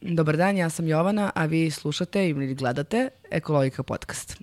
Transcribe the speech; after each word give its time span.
Dobar 0.00 0.36
dan, 0.36 0.56
ja 0.56 0.70
sam 0.70 0.88
Jovana, 0.88 1.30
a 1.34 1.44
vi 1.44 1.70
slušate 1.70 2.28
ili 2.28 2.54
gledate 2.54 3.08
Ekologika 3.30 3.82
podcast. 3.82 4.40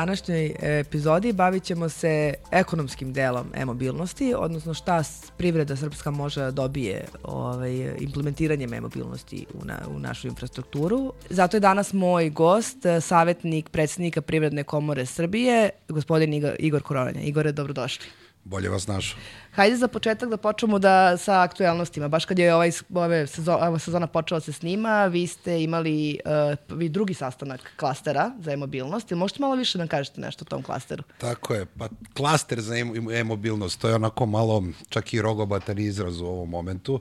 Današnjoj 0.00 0.54
epizodi 0.60 1.32
bavit 1.32 1.62
ćemo 1.62 1.88
se 1.88 2.34
ekonomskim 2.50 3.12
delom 3.12 3.46
e-mobilnosti, 3.54 4.34
odnosno 4.36 4.74
šta 4.74 5.02
privreda 5.36 5.76
srpska 5.76 6.10
može 6.10 6.40
da 6.40 6.50
dobije 6.50 7.04
ovaj, 7.22 7.96
implementiranjem 8.00 8.74
e-mobilnosti 8.74 9.46
u, 9.54 9.64
na, 9.64 9.78
u 9.88 9.98
našu 9.98 10.28
infrastrukturu. 10.28 11.12
Zato 11.30 11.56
je 11.56 11.60
danas 11.60 11.92
moj 11.92 12.30
gost, 12.30 12.78
savjetnik 13.00 13.68
predsednika 13.68 14.20
Privredne 14.20 14.64
komore 14.64 15.06
Srbije, 15.06 15.70
gospodin 15.88 16.34
Igor, 16.34 16.56
Igor 16.58 16.82
Koronanja. 16.82 17.20
Igore, 17.20 17.52
dobrodošli. 17.52 18.06
Bolje 18.44 18.68
vas 18.68 18.86
našao. 18.86 19.18
Hajde 19.52 19.76
za 19.76 19.88
početak 19.88 20.28
da 20.30 20.36
počnemo 20.36 20.78
da 20.78 21.16
sa 21.16 21.42
aktuelnostima. 21.42 22.08
Baš 22.08 22.24
kad 22.24 22.38
je 22.38 22.54
ovaj, 22.54 22.70
ove 22.94 23.26
sezona, 23.26 23.68
ova 23.68 23.78
sezona 23.78 24.06
počela 24.06 24.40
se 24.40 24.52
snima, 24.52 25.06
vi 25.06 25.26
ste 25.26 25.62
imali 25.62 26.18
uh, 26.24 26.78
vi 26.78 26.88
drugi 26.88 27.14
sastanak 27.14 27.60
klastera 27.76 28.32
za 28.40 28.52
e-mobilnost. 28.52 29.10
Ili 29.10 29.18
možete 29.18 29.40
malo 29.40 29.54
više 29.54 29.78
da 29.78 29.86
kažete 29.86 30.20
nešto 30.20 30.44
o 30.44 30.50
tom 30.50 30.62
klasteru? 30.62 31.02
Tako 31.18 31.54
je. 31.54 31.66
Pa 31.66 31.88
klaster 32.14 32.60
za 32.60 32.74
e-mobilnost, 33.14 33.80
to 33.80 33.88
je 33.88 33.94
onako 33.94 34.26
malo 34.26 34.64
čak 34.88 35.14
i 35.14 35.22
rogobatan 35.22 35.78
izraz 35.78 36.20
u 36.20 36.26
ovom 36.26 36.50
momentu. 36.50 37.00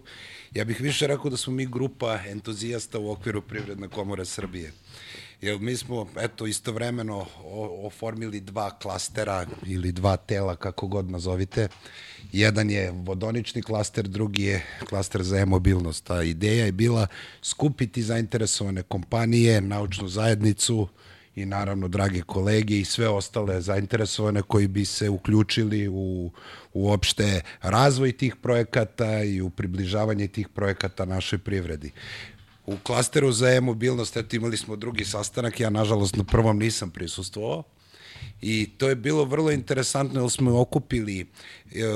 Ja 0.52 0.66
bih 0.66 0.82
više 0.82 1.08
rekao 1.08 1.30
da 1.32 1.38
smo 1.38 1.54
mi 1.54 1.66
grupa 1.66 2.20
entuzijasta 2.28 3.00
u 3.00 3.12
okviru 3.12 3.42
Privredne 3.42 3.88
komore 3.88 4.26
Srbije. 4.26 4.72
Jer 5.42 5.60
mi 5.60 5.78
smo, 5.78 6.08
eto, 6.20 6.48
istovremeno 6.48 7.26
oformili 7.84 8.40
dva 8.40 8.70
klastera 8.70 9.46
ili 9.66 9.92
dva 9.92 10.18
tela, 10.18 10.56
kako 10.56 10.88
god 10.88 11.10
nazovite. 11.10 11.68
Jedan 12.32 12.70
je 12.70 12.92
vodonični 12.92 13.62
klaster, 13.62 14.08
drugi 14.08 14.44
je 14.44 14.66
klaster 14.90 15.24
za 15.24 15.38
e-mobilnost. 15.38 16.04
Ta 16.04 16.24
ideja 16.24 16.66
je 16.66 16.72
bila 16.72 17.08
skupiti 17.42 18.04
zainteresovane 18.04 18.84
kompanije, 18.84 19.62
naučnu 19.62 20.08
zajednicu, 20.08 20.88
i 21.36 21.46
naravno 21.46 21.88
drage 21.88 22.22
kolege 22.22 22.80
i 22.80 22.86
sve 22.86 23.10
ostale 23.10 23.62
zainteresovane 23.62 24.42
koji 24.42 24.68
bi 24.68 24.86
se 24.86 25.10
uključili 25.10 25.88
u 25.88 26.32
uopšte 26.74 27.42
razvoj 27.62 28.12
tih 28.12 28.36
projekata 28.36 29.24
i 29.24 29.42
u 29.42 29.50
približavanje 29.50 30.28
tih 30.28 30.48
projekata 30.48 31.06
našoj 31.06 31.40
privredi. 31.40 31.92
U 32.70 32.78
klasteru 32.84 33.32
za 33.32 33.50
e-mobilnost, 33.50 34.18
eto 34.18 34.36
imali 34.36 34.58
smo 34.58 34.76
drugi 34.76 35.06
sastanak, 35.06 35.60
ja 35.60 35.70
nažalost 35.70 36.16
na 36.16 36.24
prvom 36.24 36.60
nisam 36.60 36.92
prisustvovao, 36.92 37.64
I 38.42 38.70
to 38.78 38.90
je 38.90 38.96
bilo 38.96 39.26
vrlo 39.26 39.52
interesantno, 39.52 40.22
jer 40.22 40.32
smo 40.32 40.60
okupili, 40.62 41.28
e, 41.76 41.88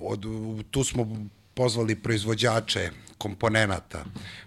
od, 0.00 0.24
tu 0.70 0.84
smo 0.84 1.28
pozvali 1.54 1.96
proizvođače 1.96 2.90
komponenata, 3.18 4.04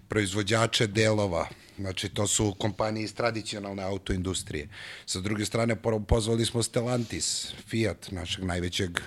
proizvođače 0.07 0.87
delova, 0.87 1.47
znači 1.79 2.09
to 2.09 2.27
su 2.27 2.55
kompanije 2.59 3.03
iz 3.03 3.13
tradicionalne 3.13 3.83
autoindustrije. 3.83 4.67
Sa 5.05 5.19
druge 5.19 5.45
strane, 5.45 5.75
pozvali 6.07 6.45
smo 6.45 6.63
Stellantis, 6.63 7.53
Fiat, 7.67 8.11
našeg 8.11 8.43
najvećeg 8.43 8.99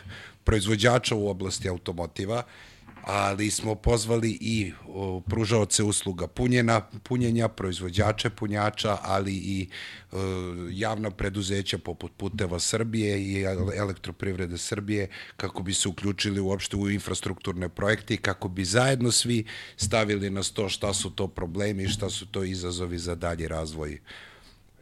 proizvođača 0.44 1.14
u 1.14 1.28
oblasti 1.28 1.68
automotiva, 1.68 2.42
ali 3.04 3.50
smo 3.50 3.74
pozvali 3.74 4.38
i 4.40 4.72
o, 4.88 5.20
pružaoce 5.20 5.82
usluga 5.82 6.26
punjena, 6.26 6.80
punjenja, 7.02 7.48
proizvođače 7.48 8.30
punjača, 8.30 8.98
ali 9.02 9.32
i 9.32 9.68
o, 10.12 10.18
javna 10.70 11.10
preduzeća 11.10 11.78
poput 11.78 12.12
Puteva 12.16 12.58
Srbije 12.60 13.22
i 13.22 13.44
elektroprivrede 13.76 14.58
Srbije 14.58 15.08
kako 15.36 15.62
bi 15.62 15.74
se 15.74 15.88
uključili 15.88 16.40
uopšte 16.40 16.76
u 16.76 16.90
infrastrukturne 16.90 17.68
projekte 17.68 18.14
i 18.14 18.16
kako 18.16 18.48
bi 18.48 18.64
zajedno 18.64 19.10
svi 19.10 19.44
stavili 19.76 20.30
na 20.30 20.42
sto 20.42 20.68
šta 20.68 20.94
su 20.94 21.10
to 21.10 21.28
problemi 21.28 21.82
i 21.82 21.88
šta 21.88 22.10
su 22.10 22.26
to 22.26 22.44
izazovi 22.44 22.98
za 22.98 23.14
dalji 23.14 23.48
razvoj 23.48 24.00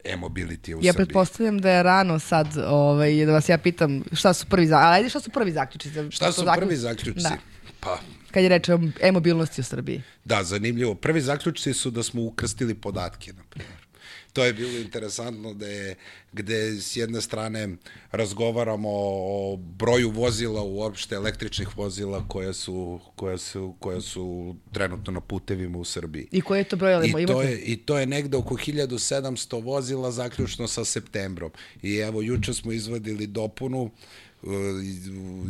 e-mobility 0.04 0.74
u 0.74 0.78
ja 0.82 0.92
Srbiji. 0.92 0.92
pretpostavljam 0.92 1.58
da 1.58 1.70
je 1.70 1.82
rano 1.82 2.18
sad 2.18 2.46
ovaj, 2.66 3.26
da 3.26 3.32
vas 3.32 3.48
ja 3.48 3.58
pitam 3.58 4.02
šta 4.12 4.34
su 4.34 4.46
prvi, 4.46 4.68
ajde 4.72 5.08
šta 5.08 5.20
su 5.20 5.30
prvi 5.30 5.52
zaključci? 5.52 5.90
Šta 6.10 6.32
su 6.32 6.44
prvi 6.58 6.76
zaključci? 6.76 7.22
Da. 7.22 7.36
Pa, 7.86 8.00
kad 8.30 8.42
je 8.42 8.48
reč 8.48 8.68
o 8.68 8.78
e-mobilnosti 9.00 9.60
u 9.60 9.64
Srbiji. 9.64 10.02
Da, 10.24 10.42
zanimljivo. 10.44 10.94
Prvi 10.94 11.20
zaključci 11.20 11.72
su 11.72 11.90
da 11.90 12.02
smo 12.02 12.22
ukrstili 12.22 12.74
podatke, 12.74 13.32
na 13.32 13.42
primjer. 13.50 13.86
To 14.32 14.44
je 14.44 14.52
bilo 14.52 14.78
interesantno 14.78 15.54
da 15.54 15.66
je, 15.66 15.94
gde 16.32 16.80
s 16.80 16.96
jedne 16.96 17.20
strane 17.20 17.68
razgovaramo 18.12 18.88
o 18.92 19.56
broju 19.56 20.10
vozila 20.10 20.62
uopšte 20.62 21.14
električnih 21.14 21.78
vozila 21.78 22.28
koja 22.28 22.52
su, 22.52 23.00
koja 23.16 23.38
su, 23.38 23.74
koja 23.80 24.00
su 24.00 24.56
trenutno 24.72 25.12
na 25.12 25.20
putevima 25.20 25.78
u 25.78 25.84
Srbiji. 25.84 26.28
I 26.32 26.40
koji 26.40 26.60
je 26.60 26.64
to 26.64 26.76
broj? 26.76 26.94
Ali 26.94 27.08
I, 27.22 27.26
to 27.26 27.42
je, 27.42 27.60
I 27.60 27.76
to 27.76 27.98
je 27.98 28.06
negde 28.06 28.36
oko 28.36 28.54
1700 28.54 29.62
vozila 29.64 30.10
zaključno 30.10 30.68
sa 30.68 30.84
septembrom. 30.84 31.50
I 31.82 31.96
evo, 31.96 32.22
juče 32.22 32.54
smo 32.54 32.72
izvadili 32.72 33.26
dopunu 33.26 33.90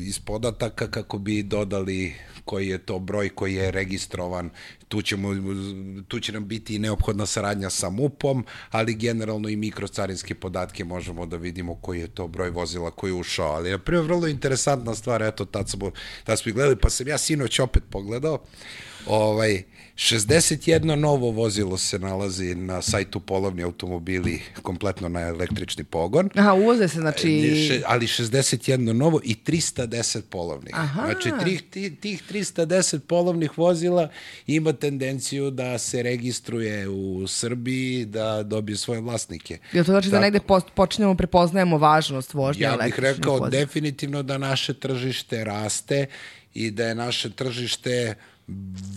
iz 0.00 0.18
podataka 0.18 0.90
kako 0.90 1.18
bi 1.18 1.42
dodali 1.42 2.14
koji 2.44 2.68
je 2.68 2.78
to 2.78 2.98
broj 2.98 3.28
koji 3.28 3.54
je 3.54 3.70
registrovan. 3.70 4.50
Tu, 4.88 5.02
ćemo, 5.02 5.28
tu 6.08 6.20
će 6.20 6.32
nam 6.32 6.48
biti 6.48 6.76
i 6.76 6.78
neophodna 6.78 7.26
saradnja 7.26 7.70
sa 7.70 7.90
MUP-om, 7.90 8.44
ali 8.70 8.94
generalno 8.94 9.48
i 9.48 9.56
mikrocarinske 9.56 10.34
podatke 10.34 10.84
možemo 10.84 11.26
da 11.26 11.36
vidimo 11.36 11.74
koji 11.74 12.00
je 12.00 12.08
to 12.08 12.28
broj 12.28 12.50
vozila 12.50 12.90
koji 12.90 13.10
je 13.10 13.14
ušao. 13.14 13.52
Ali 13.52 13.70
je 13.70 13.78
prvo 13.78 14.02
vrlo 14.02 14.26
interesantna 14.26 14.94
stvar, 14.94 15.22
eto, 15.22 15.44
tad 15.44 15.68
smo, 15.70 15.90
tad 16.24 16.38
smo 16.38 16.52
gledali, 16.52 16.76
pa 16.76 16.90
sam 16.90 17.08
ja 17.08 17.18
sinoć 17.18 17.58
opet 17.58 17.82
pogledao. 17.90 18.38
Ovaj, 19.06 19.62
61 19.97 20.94
novo 20.94 21.31
vozilo 21.31 21.78
se 21.78 21.99
nalazi 21.99 22.55
na 22.55 22.83
sajtu 22.83 23.21
Polovni 23.21 23.62
automobili 23.62 24.43
kompletno 24.62 25.09
na 25.09 25.21
električni 25.21 25.84
pogon. 25.84 26.31
Aha, 26.34 26.53
uvoze 26.53 26.89
se, 26.89 27.00
znači... 27.00 27.55
Še, 27.69 27.83
ali 27.87 28.06
61 28.06 28.93
novo 28.93 29.21
i 29.25 29.37
310 29.47 30.21
polovnih. 30.31 30.75
Aha. 30.75 31.03
Znači, 31.05 31.31
tih, 31.71 31.99
tih 32.00 32.22
310 32.33 32.99
polovnih 32.99 33.59
vozila 33.59 34.09
ima 34.47 34.72
tendenciju 34.72 35.50
da 35.50 35.78
se 35.78 36.03
registruje 36.03 36.88
u 36.88 37.27
Srbiji, 37.28 38.05
da 38.05 38.43
dobije 38.43 38.77
svoje 38.77 39.00
vlasnike. 39.00 39.59
Jel 39.73 39.84
to 39.84 39.93
znači 39.93 40.11
Tako, 40.11 40.17
da 40.17 40.21
negde 40.21 40.41
počinjemo 40.75 41.15
prepoznajemo 41.15 41.78
važnost 41.78 42.34
vožnje 42.34 42.62
ja 42.62 42.77
bih 42.84 42.99
rekao 42.99 43.33
vozila. 43.33 43.49
definitivno 43.49 44.23
da 44.23 44.38
naše 44.38 44.75
tržište 44.75 45.44
raste 45.44 46.06
i 46.55 46.71
da 46.71 46.87
je 46.87 46.94
naše 46.94 47.31
tržište 47.31 48.15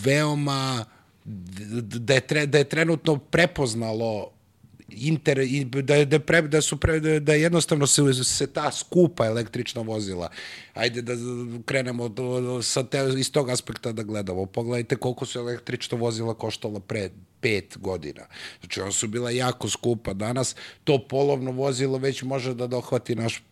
veoma 0.03 0.85
da 1.25 2.13
je, 2.13 2.21
tre, 2.21 2.45
da 2.45 2.57
je 2.57 2.69
trenutno 2.69 3.17
prepoznalo 3.17 4.31
inter, 4.91 5.39
da, 5.83 6.05
da, 6.05 6.19
pre, 6.19 6.41
da, 6.41 6.61
su 6.61 6.77
pre, 6.77 6.99
da, 7.19 7.33
jednostavno 7.33 7.87
se, 7.87 8.23
se 8.23 8.47
ta 8.47 8.71
skupa 8.71 9.25
električna 9.25 9.81
vozila, 9.81 10.29
ajde 10.73 11.01
da 11.01 11.13
krenemo 11.65 12.09
do, 12.09 12.61
sa 12.61 12.83
te, 12.83 12.99
iz 13.17 13.31
tog 13.31 13.49
aspekta 13.49 13.91
da 13.91 14.03
gledamo. 14.03 14.45
Pogledajte 14.45 14.95
koliko 14.95 15.25
su 15.25 15.39
električna 15.39 15.97
vozila 15.97 16.33
koštala 16.33 16.79
pre 16.79 17.09
pet 17.41 17.77
godina. 17.77 18.25
Znači, 18.59 18.81
ona 18.81 18.91
su 18.91 19.07
bila 19.07 19.31
jako 19.31 19.69
skupa. 19.69 20.13
Danas 20.13 20.55
to 20.83 21.07
polovno 21.09 21.51
vozilo 21.51 21.97
već 21.97 22.23
može 22.23 22.53
da 22.53 22.67
dohvati 22.67 23.15
naš, 23.15 23.43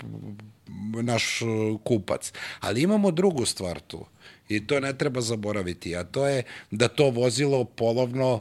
naš 0.94 1.42
kupac. 1.84 2.34
Ali 2.60 2.82
imamo 2.82 3.12
drugu 3.12 3.46
stvar 3.46 3.80
tu 3.80 4.06
I 4.50 4.68
to 4.68 4.80
ne 4.80 4.94
treba 4.98 5.22
zaboraviti, 5.22 5.96
a 5.96 6.04
to 6.04 6.28
je 6.28 6.44
da 6.72 6.88
to 6.88 7.10
vozilo 7.10 7.66
polovno 7.66 8.40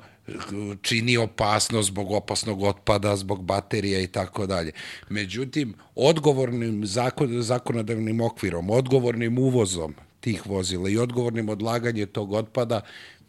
čini 0.82 1.16
opasnost 1.16 1.88
zbog 1.88 2.10
opasnog 2.10 2.62
otpada, 2.62 3.16
zbog 3.16 3.42
baterija 3.42 4.00
i 4.00 4.06
tako 4.06 4.46
dalje. 4.46 4.72
Međutim, 5.08 5.74
odgovornim 5.94 6.86
zakon, 6.86 7.42
zakonodavnim 7.42 8.20
okvirom, 8.20 8.70
odgovornim 8.70 9.38
uvozom 9.38 9.94
tih 10.20 10.46
vozila 10.46 10.90
i 10.90 10.98
odgovornim 10.98 11.48
odlaganje 11.48 12.06
tog 12.06 12.32
otpada, 12.32 12.80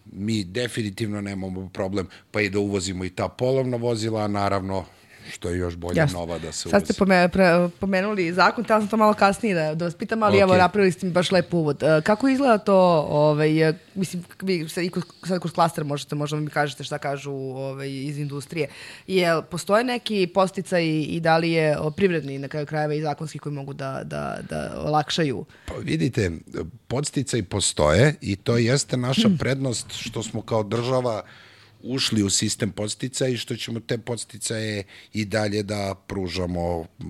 mi 0.06 0.44
definitivno 0.44 1.22
nemamo 1.22 1.70
problem, 1.74 2.08
pa 2.32 2.42
i 2.42 2.50
da 2.50 2.60
uvozimo 2.60 3.06
i 3.06 3.10
ta 3.10 3.28
polovna 3.28 3.78
vozila, 3.78 4.24
a 4.24 4.28
naravno 4.28 4.86
što 5.28 5.50
je 5.50 5.58
još 5.58 5.76
bolje 5.76 5.98
Jasno. 5.98 6.20
nova 6.20 6.40
da 6.40 6.52
se 6.52 6.58
Sad 6.60 6.84
ste 6.84 6.94
uvozi. 6.94 6.94
pome, 6.96 7.30
pre, 7.30 7.46
pomenuli 7.80 8.34
zakon, 8.34 8.64
tela 8.64 8.80
sam 8.80 8.90
to 8.90 8.98
malo 8.98 9.14
kasnije 9.14 9.56
da, 9.56 9.76
da 9.76 9.86
vas 9.86 9.96
pitam, 9.96 10.24
ali 10.24 10.38
Ok. 10.38 10.42
evo 10.42 10.58
napravili 10.58 10.92
ste 10.92 11.06
mi 11.06 11.12
baš 11.12 11.32
lep 11.32 11.54
uvod. 11.54 11.84
E, 11.84 12.02
Kako 12.02 12.28
izgleda 12.28 12.58
to, 12.58 12.76
ovaj, 13.10 13.50
mislim, 13.96 14.24
vi 14.42 14.70
sad, 14.70 14.84
i 14.84 14.90
kroz, 14.90 15.04
sad 15.24 15.40
kroz 15.40 15.54
klaster 15.54 15.84
možete, 15.84 16.16
možda 16.16 16.38
mi 16.38 16.50
kažete 16.50 16.84
šta 16.84 16.98
kažu 16.98 17.32
ovaj, 17.32 17.90
iz 17.92 18.18
industrije. 18.18 18.68
Jel 19.08 19.42
postoje 19.42 19.84
neki 19.84 20.28
posticaj 20.28 20.86
i 20.88 21.20
da 21.20 21.38
li 21.38 21.52
je 21.52 21.78
privredni 21.96 22.40
na 22.40 22.48
kraju 22.48 22.66
krajeva 22.66 22.94
i 22.94 23.02
zakonski 23.02 23.40
koji 23.40 23.54
mogu 23.54 23.74
da, 23.74 24.02
da, 24.04 24.38
da 24.50 24.74
olakšaju? 24.78 25.46
Pa 25.66 25.74
vidite, 25.76 26.32
podsticaji 26.88 27.44
postoje 27.44 28.16
i 28.22 28.36
to 28.36 28.58
jeste 28.58 28.98
naša 28.98 29.30
prednost 29.40 29.86
što 29.92 30.24
smo 30.24 30.42
kao 30.42 30.64
država 30.64 31.22
ušli 31.84 32.24
u 32.24 32.30
sistem 32.30 32.72
podsticaja 32.72 33.30
i 33.30 33.38
što 33.38 33.56
ćemo 33.56 33.80
te 33.80 33.98
podsticaje 33.98 34.84
i 35.14 35.26
dalje 35.26 35.64
da 35.64 35.96
pružamo 36.08 36.86
mm, 37.00 37.08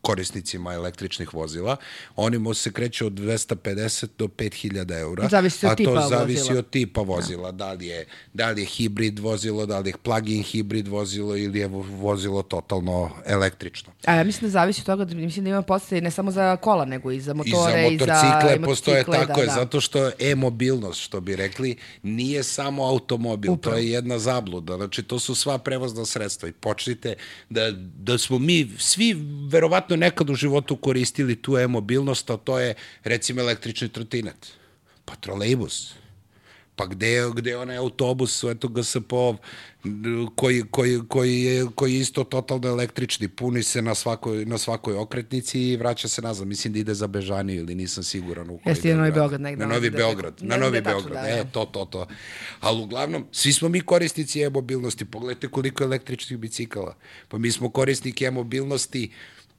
korisnicima 0.00 0.72
električnih 0.72 1.34
vozila. 1.34 1.76
Oni 2.16 2.38
mu 2.38 2.54
se 2.54 2.72
kreću 2.72 3.06
od 3.06 3.12
250 3.12 4.06
do 4.18 4.26
5000 4.26 5.00
eura. 5.00 5.28
Zavisi 5.28 5.66
od 5.66 5.72
a 5.72 5.74
tipa 5.74 5.94
to 6.02 6.08
zavisi 6.08 6.40
vozila. 6.40 6.58
od 6.58 6.70
tipa 6.70 7.00
vozila. 7.00 7.52
Da 7.52 7.72
li, 7.72 7.86
je, 7.86 8.06
da 8.34 8.50
li 8.50 8.62
je 8.62 8.66
hibrid 8.66 9.18
vozilo, 9.18 9.66
da 9.66 9.78
li 9.78 9.90
je 9.90 9.94
plug-in 10.02 10.42
hibrid 10.42 10.88
vozilo 10.88 11.36
ili 11.36 11.58
je 11.58 11.68
vo- 11.68 11.86
vozilo 11.90 12.42
totalno 12.42 13.10
električno. 13.26 13.92
A 14.06 14.14
ja 14.14 14.24
mislim 14.24 14.48
da 14.48 14.52
zavisi 14.52 14.80
od 14.80 14.86
toga, 14.86 15.04
da, 15.04 15.14
mislim 15.14 15.44
da 15.44 15.50
ima 15.50 15.62
posticaj 15.62 16.00
ne 16.00 16.10
samo 16.10 16.30
za 16.30 16.56
kola, 16.56 16.84
nego 16.84 17.10
i 17.10 17.20
za 17.20 17.34
motore 17.34 17.50
I 17.50 17.54
za 17.54 17.70
za, 17.70 17.90
motorcikle 17.90 18.56
i 18.56 18.62
postoje 18.64 18.98
motocikle, 18.98 19.26
tako 19.26 19.40
je, 19.40 19.46
da, 19.46 19.52
da. 19.52 19.58
zato 19.60 19.80
što 19.80 20.10
e-mobilnost, 20.18 21.00
što 21.00 21.20
bi 21.20 21.36
rekli, 21.36 21.76
nije 22.02 22.42
samo 22.42 22.84
automobil, 22.84 23.52
Upravo. 23.52 23.69
To 23.70 23.78
je 23.78 23.90
jedna 23.90 24.18
zabluda. 24.18 24.76
Znači, 24.76 25.02
to 25.02 25.18
su 25.18 25.34
sva 25.34 25.58
prevozna 25.58 26.04
sredstva. 26.06 26.48
I 26.48 26.52
počnite 26.52 27.14
da, 27.50 27.70
da 27.96 28.18
smo 28.18 28.38
mi 28.38 28.70
svi 28.78 29.16
verovatno 29.48 29.96
nekad 29.96 30.30
u 30.30 30.34
životu 30.34 30.76
koristili 30.76 31.42
tu 31.42 31.56
e-mobilnost, 31.56 32.30
a 32.30 32.36
to 32.36 32.58
je 32.58 32.74
recimo 33.04 33.40
električni 33.40 33.88
trotinet, 33.88 34.52
pa 35.04 35.14
trolejbus, 35.14 35.94
pa 36.76 36.86
gde 36.86 37.08
je, 37.08 37.30
gde 37.34 37.50
je 37.50 37.56
onaj 37.56 37.76
autobus 37.76 38.44
eto 38.44 38.68
GSPO 38.68 39.36
koji, 40.34 40.62
koji, 40.70 41.00
koji, 41.08 41.42
je, 41.42 41.66
koji 41.74 41.94
je 41.94 42.00
isto 42.00 42.24
totalno 42.24 42.68
električni, 42.68 43.28
puni 43.28 43.62
se 43.62 43.82
na 43.82 43.94
svakoj, 43.94 44.44
na 44.44 44.58
svakoj 44.58 44.94
okretnici 44.94 45.60
i 45.60 45.76
vraća 45.76 46.08
se 46.08 46.22
nazad. 46.22 46.46
Mislim 46.46 46.72
da 46.72 46.78
ide 46.78 46.94
za 46.94 47.06
Bežaniju 47.06 47.60
ili 47.60 47.74
nisam 47.74 48.04
siguran 48.04 48.50
u 48.50 48.58
koji 48.58 48.70
Jeste, 48.70 48.88
deo 48.88 48.96
na 48.96 49.02
Novi. 49.02 49.12
Beograd 49.12 49.40
negde, 49.40 49.66
Na 49.66 49.74
Novi 49.74 49.90
preko- 49.90 49.96
Beograd, 49.96 50.34
na 50.40 50.56
Novi 50.56 50.80
Beograd, 50.80 51.12
da, 51.12 51.28
e, 51.28 51.36
da. 51.36 51.44
to, 51.44 51.64
to, 51.64 51.84
to. 51.84 52.06
Ali 52.60 52.82
uglavnom, 52.82 53.26
svi 53.32 53.52
smo 53.52 53.68
mi 53.68 53.80
korisnici 53.80 54.42
e-mobilnosti, 54.42 55.04
pogledajte 55.04 55.48
koliko 55.48 55.82
je 55.82 55.86
električnih 55.86 56.38
bicikala. 56.38 56.94
Pa 57.28 57.38
mi 57.38 57.50
smo 57.50 57.70
korisniki 57.70 58.24
e-mobilnosti, 58.24 59.10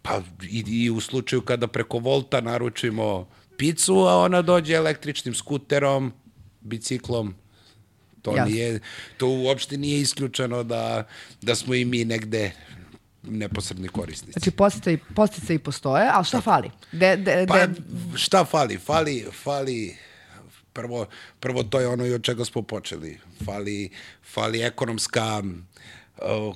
pa 0.02 0.22
i, 0.50 0.63
i 0.68 0.90
u 0.90 1.00
slučaju 1.00 1.42
kada 1.42 1.68
preko 1.68 1.98
Volta 1.98 2.42
naručimo 2.42 3.28
picu, 3.58 3.94
a 3.96 4.18
ona 4.18 4.42
dođe 4.42 4.74
električnim 4.74 5.34
skuterom, 5.36 6.13
biciklom, 6.62 7.36
To 8.22 8.36
Jasno. 8.36 8.46
nije, 8.46 8.80
to 9.18 9.28
uopšte 9.28 9.78
nije 9.78 10.02
isključeno 10.02 10.63
da, 10.63 11.08
da 11.42 11.56
smo 11.56 11.74
i 11.74 11.86
mi 11.86 12.06
negde 12.06 12.52
neposredni 13.24 13.88
korisnici. 13.88 14.31
Znači, 14.31 14.52
posticaj, 14.52 14.98
posticaj 15.16 15.60
postoje, 15.60 16.10
ali 16.13 16.25
šta 16.25 16.42
fali? 16.42 16.72
De, 16.92 17.16
de, 17.18 17.46
Pa 17.48 17.68
de, 17.68 17.81
šta 18.16 18.46
fali? 18.46 18.78
Fali, 18.78 19.25
fali 19.44 19.98
prvo, 20.74 21.06
prvo 21.40 21.63
to 21.63 21.80
je 21.80 21.88
ono 21.88 22.06
i 22.06 22.13
od 22.13 22.24
čega 22.24 22.46
smo 22.46 22.62
počeli. 22.62 23.19
Fali, 23.46 23.90
fali 24.34 24.62
ekonomska 24.62 25.44
uh, 26.18 26.56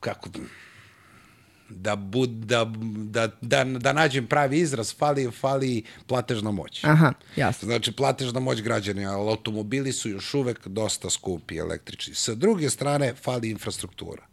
kako 0.00 0.28
da, 1.68 1.96
bud, 1.96 2.30
da, 2.30 2.72
da, 2.96 3.28
da, 3.40 3.64
da 3.64 3.92
nađem 3.92 4.26
pravi 4.26 4.58
izraz, 4.58 4.94
fali, 4.94 5.30
fali 5.30 5.82
platežna 6.06 6.50
moć. 6.50 6.84
Aha, 6.84 7.12
jasno. 7.36 7.66
Znači, 7.66 7.92
platežna 7.92 8.40
moć 8.40 8.62
građana, 8.62 9.12
ali 9.12 9.28
automobili 9.28 9.92
su 9.92 10.10
još 10.10 10.34
uvek 10.34 10.68
dosta 10.68 11.10
skupi 11.10 11.56
električni. 11.56 12.14
Sa 12.14 12.34
druge 12.34 12.70
strane, 12.70 13.14
fali 13.14 13.50
infrastruktura 13.50 14.28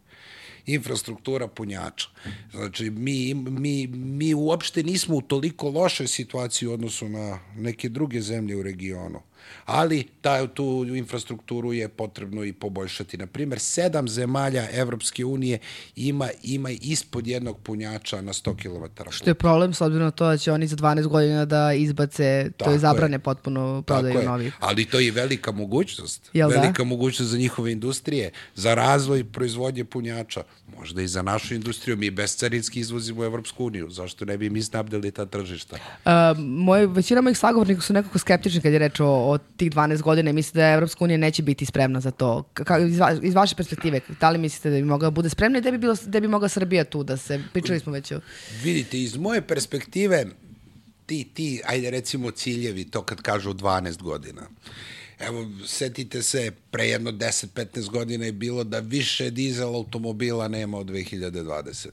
infrastruktura 0.66 1.48
punjača. 1.48 2.08
Znači, 2.50 2.90
mi, 2.90 3.34
mi, 3.34 3.86
mi 3.86 4.34
uopšte 4.34 4.82
nismo 4.82 5.16
u 5.16 5.22
toliko 5.22 5.70
lošoj 5.70 6.06
situaciji 6.06 6.68
u 6.68 6.72
odnosu 6.72 7.08
na 7.08 7.38
neke 7.56 7.88
druge 7.88 8.20
zemlje 8.20 8.56
u 8.56 8.62
regionu. 8.62 9.20
Ali 9.64 10.06
ta, 10.20 10.46
tu 10.46 10.84
infrastrukturu 10.84 11.72
je 11.72 11.88
potrebno 11.88 12.44
i 12.44 12.52
poboljšati. 12.52 13.16
Na 13.16 13.26
primjer, 13.26 13.60
sedam 13.60 14.08
zemalja 14.08 14.68
Evropske 14.72 15.24
unije 15.24 15.58
ima, 15.96 16.28
ima 16.42 16.70
ispod 16.70 17.26
jednog 17.26 17.58
punjača 17.58 18.20
na 18.20 18.32
100 18.32 18.56
km. 18.62 19.10
Što 19.10 19.30
je 19.30 19.34
problem 19.34 19.74
s 19.74 19.80
obzirom 19.80 20.04
na 20.04 20.10
to 20.10 20.26
da 20.26 20.36
će 20.36 20.52
oni 20.52 20.66
za 20.66 20.76
12 20.76 21.06
godina 21.06 21.44
da 21.44 21.72
izbace, 21.72 22.50
to 22.56 22.64
Tako 22.64 22.70
je 22.70 22.74
je. 22.74 22.78
zabrane 22.78 23.18
potpuno 23.18 23.82
prodaju 23.82 24.22
novih. 24.22 24.56
Ali 24.60 24.84
to 24.84 24.98
je 24.98 25.12
velika 25.12 25.52
mogućnost. 25.52 26.30
Jel 26.32 26.50
da? 26.50 26.60
velika 26.60 26.84
mogućnost 26.84 27.30
za 27.30 27.38
njihove 27.38 27.72
industrije, 27.72 28.30
za 28.54 28.74
razvoj 28.74 29.24
proizvodnje 29.24 29.84
punjača. 29.84 30.42
Možda 30.78 31.02
i 31.02 31.08
za 31.08 31.22
našu 31.22 31.54
industriju. 31.54 31.96
Mi 31.96 32.10
bescarinski 32.10 32.80
izvozimo 32.80 33.20
u 33.20 33.24
Evropsku 33.24 33.64
uniju. 33.64 33.90
Zašto 33.90 34.24
ne 34.24 34.38
bi 34.38 34.50
mi 34.50 34.62
snabdeli 34.62 35.10
ta 35.10 35.26
tržišta? 35.26 35.76
Uh, 35.76 36.12
moj, 36.38 36.86
većina 36.86 37.20
mojih 37.20 37.38
sagovornika 37.38 37.80
su 37.80 37.92
nekako 37.92 38.18
skeptični 38.18 38.60
kad 38.60 38.72
je 38.72 38.78
reč 38.78 39.00
o, 39.00 39.06
o 39.06 39.35
tih 39.38 39.70
12 39.72 40.02
godina 40.02 40.30
i 40.30 40.32
misle 40.32 40.60
da 40.60 40.68
Evropska 40.68 41.04
unija 41.04 41.18
neće 41.18 41.42
biti 41.42 41.66
spremna 41.66 42.00
za 42.00 42.10
to. 42.10 42.42
Ka, 42.54 42.78
iz, 42.78 42.98
va, 42.98 43.12
iz 43.22 43.34
vaše 43.34 43.56
perspektive, 43.56 44.00
da 44.20 44.30
li 44.30 44.38
mislite 44.38 44.70
da 44.70 44.76
bi 44.76 44.82
mogla 44.82 45.10
bude 45.10 45.28
spremna 45.28 45.58
i 45.58 45.62
da 45.62 45.70
bi, 45.70 45.78
bilo, 45.78 45.96
da 46.06 46.20
bi 46.20 46.28
mogla 46.28 46.48
Srbija 46.48 46.84
tu 46.84 47.02
da 47.02 47.16
se, 47.16 47.42
pričali 47.52 47.80
smo 47.80 47.92
već 47.92 48.12
o... 48.12 48.20
Vidite, 48.62 49.00
iz 49.02 49.16
moje 49.16 49.42
perspektive, 49.42 50.26
ti, 51.06 51.28
ti, 51.34 51.62
ajde 51.66 51.90
recimo 51.90 52.30
ciljevi, 52.30 52.84
to 52.84 53.02
kad 53.02 53.22
kažu 53.22 53.54
12 53.54 54.02
godina. 54.02 54.42
Evo, 55.18 55.50
setite 55.66 56.22
se, 56.22 56.52
pre 56.70 56.86
jedno 56.88 57.10
10-15 57.12 57.90
godina 57.90 58.24
je 58.24 58.32
bilo 58.32 58.64
da 58.64 58.78
više 58.78 59.30
dizel 59.30 59.74
automobila 59.74 60.48
nema 60.48 60.78
od 60.78 60.86
2020. 60.86 61.88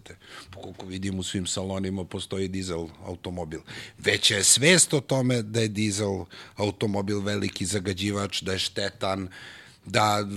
Po 0.52 0.62
koliko 0.62 0.86
vidim 0.86 1.20
u 1.20 1.24
svim 1.24 1.48
salonima 1.48 2.06
postoji 2.06 2.48
dizel 2.48 2.88
automobil. 3.06 3.60
Veća 3.98 4.36
je 4.36 4.44
svest 4.44 4.94
o 4.94 5.00
tome 5.00 5.42
da 5.42 5.62
je 5.62 5.68
dizel 5.68 6.26
automobil 6.56 7.20
veliki 7.20 7.66
zagađivač, 7.66 8.42
da 8.42 8.52
je 8.52 8.60
štetan, 8.60 9.28
da, 9.86 10.28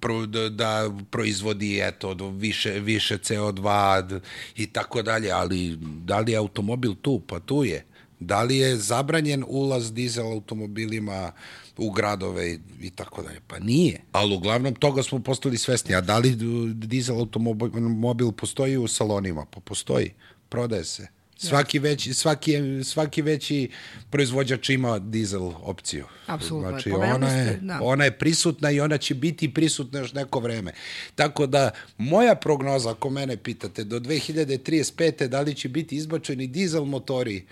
pro, 0.00 0.26
da, 0.26 0.48
da 0.48 0.90
proizvodi 1.10 1.80
eto 1.82 2.14
više 2.30 2.70
više 2.70 3.18
CO2 3.18 4.02
d- 4.06 4.20
i 4.56 4.66
tako 4.66 5.02
dalje, 5.02 5.30
ali 5.30 5.78
da 5.80 6.18
li 6.20 6.32
je 6.32 6.38
automobil 6.38 6.94
tu? 7.02 7.20
Pa 7.26 7.40
tu 7.40 7.64
je. 7.64 7.84
Da 8.20 8.42
li 8.42 8.56
je 8.56 8.76
zabranjen 8.76 9.44
ulaz 9.48 9.92
dizel 9.92 10.26
automobilima 10.26 11.32
u 11.76 11.90
gradove 11.90 12.52
i, 12.52 12.58
i 12.80 12.90
tako 12.90 13.22
dalje? 13.22 13.40
Pa 13.46 13.58
nije. 13.58 14.00
Ali 14.12 14.34
uglavnom 14.34 14.74
toga 14.74 15.02
smo 15.02 15.18
postali 15.18 15.58
svesni. 15.58 15.94
A 15.94 16.00
da 16.00 16.18
li 16.18 16.36
dizel 16.74 17.18
automobil 17.18 18.32
postoji 18.32 18.76
u 18.76 18.88
salonima? 18.88 19.46
Pa 19.50 19.60
postoji. 19.60 20.12
Prodaje 20.48 20.84
se. 20.84 21.08
Svaki 21.48 21.78
veći, 21.78 22.14
svaki, 22.14 22.58
svaki 22.84 23.22
veći 23.22 23.70
proizvođač 24.10 24.70
ima 24.70 24.98
dizel 24.98 25.52
opciju. 25.62 26.06
Apsolutno. 26.26 26.70
Znači, 26.70 26.90
Pomenuli 26.90 27.14
ona 27.14 27.28
je, 27.32 27.58
da. 27.62 27.78
ona 27.82 28.04
je 28.04 28.18
prisutna 28.18 28.70
i 28.70 28.80
ona 28.80 28.98
će 28.98 29.14
biti 29.14 29.54
prisutna 29.54 29.98
još 29.98 30.12
neko 30.12 30.40
vreme. 30.40 30.72
Tako 31.14 31.46
da, 31.46 31.70
moja 31.98 32.34
prognoza, 32.34 32.90
ako 32.90 33.10
mene 33.10 33.36
pitate, 33.36 33.84
do 33.84 34.00
2035. 34.00 35.26
da 35.26 35.40
li 35.40 35.54
će 35.54 35.68
biti 35.68 35.96
izbačeni 35.96 36.46
dizel 36.46 36.84
motori 36.84 37.44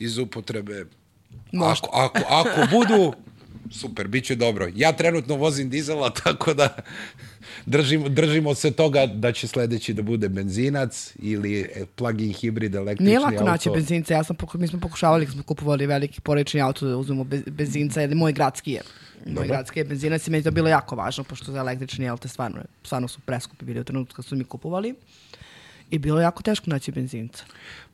iz 0.00 0.18
upotrebe? 0.18 0.84
Možda. 1.52 1.88
Ako, 1.92 2.18
ako, 2.20 2.20
ako 2.28 2.70
budu, 2.70 3.12
super, 3.70 4.08
bit 4.08 4.24
će 4.24 4.34
dobro. 4.36 4.68
Ja 4.74 4.92
trenutno 4.92 5.34
vozim 5.36 5.70
dizela, 5.70 6.10
tako 6.24 6.54
da 6.54 6.76
držimo, 7.66 8.08
držimo 8.08 8.54
se 8.54 8.70
toga 8.70 9.06
da 9.06 9.32
će 9.32 9.48
sledeći 9.48 9.92
da 9.92 10.02
bude 10.02 10.28
benzinac 10.28 11.12
ili 11.16 11.60
e, 11.60 11.86
plug-in 11.96 12.32
hibrid 12.32 12.74
električni 12.74 13.06
Nije 13.06 13.18
lako 13.18 13.34
auto. 13.34 13.44
naći 13.44 13.70
benzinca, 13.70 14.14
ja 14.14 14.24
sam, 14.24 14.36
poku- 14.36 14.58
mi 14.58 14.68
smo 14.68 14.80
pokušavali 14.80 15.26
kad 15.26 15.34
smo 15.34 15.42
kupovali 15.42 15.86
veliki 15.86 16.20
porečni 16.20 16.60
auto 16.60 16.86
da 16.86 16.96
uzmemo 16.96 17.24
bez, 17.24 17.42
benzinca, 17.46 18.00
jer 18.00 18.14
moj 18.14 18.32
gradski 18.32 18.72
je. 18.72 18.82
Moj 19.26 19.46
gradski 19.46 19.80
je 19.80 19.84
benzinac 19.84 20.26
i 20.26 20.30
meni 20.30 20.40
je 20.40 20.44
to 20.44 20.50
bilo 20.50 20.68
jako 20.68 20.96
važno, 20.96 21.24
pošto 21.24 21.52
za 21.52 21.58
električni, 21.58 22.04
jel 22.04 22.18
te, 22.18 22.28
stvarno, 22.28 22.58
stvarno 22.84 23.08
su 23.08 23.20
preskupi 23.20 23.64
bili 23.64 23.80
u 23.80 23.84
trenutku 23.84 24.16
kad 24.16 24.24
su 24.24 24.36
mi 24.36 24.44
kupovali. 24.44 24.94
I 25.92 25.98
bilo 25.98 26.20
je 26.20 26.22
jako 26.22 26.42
teško 26.42 26.70
naći 26.70 26.92
benzinca. 26.92 27.44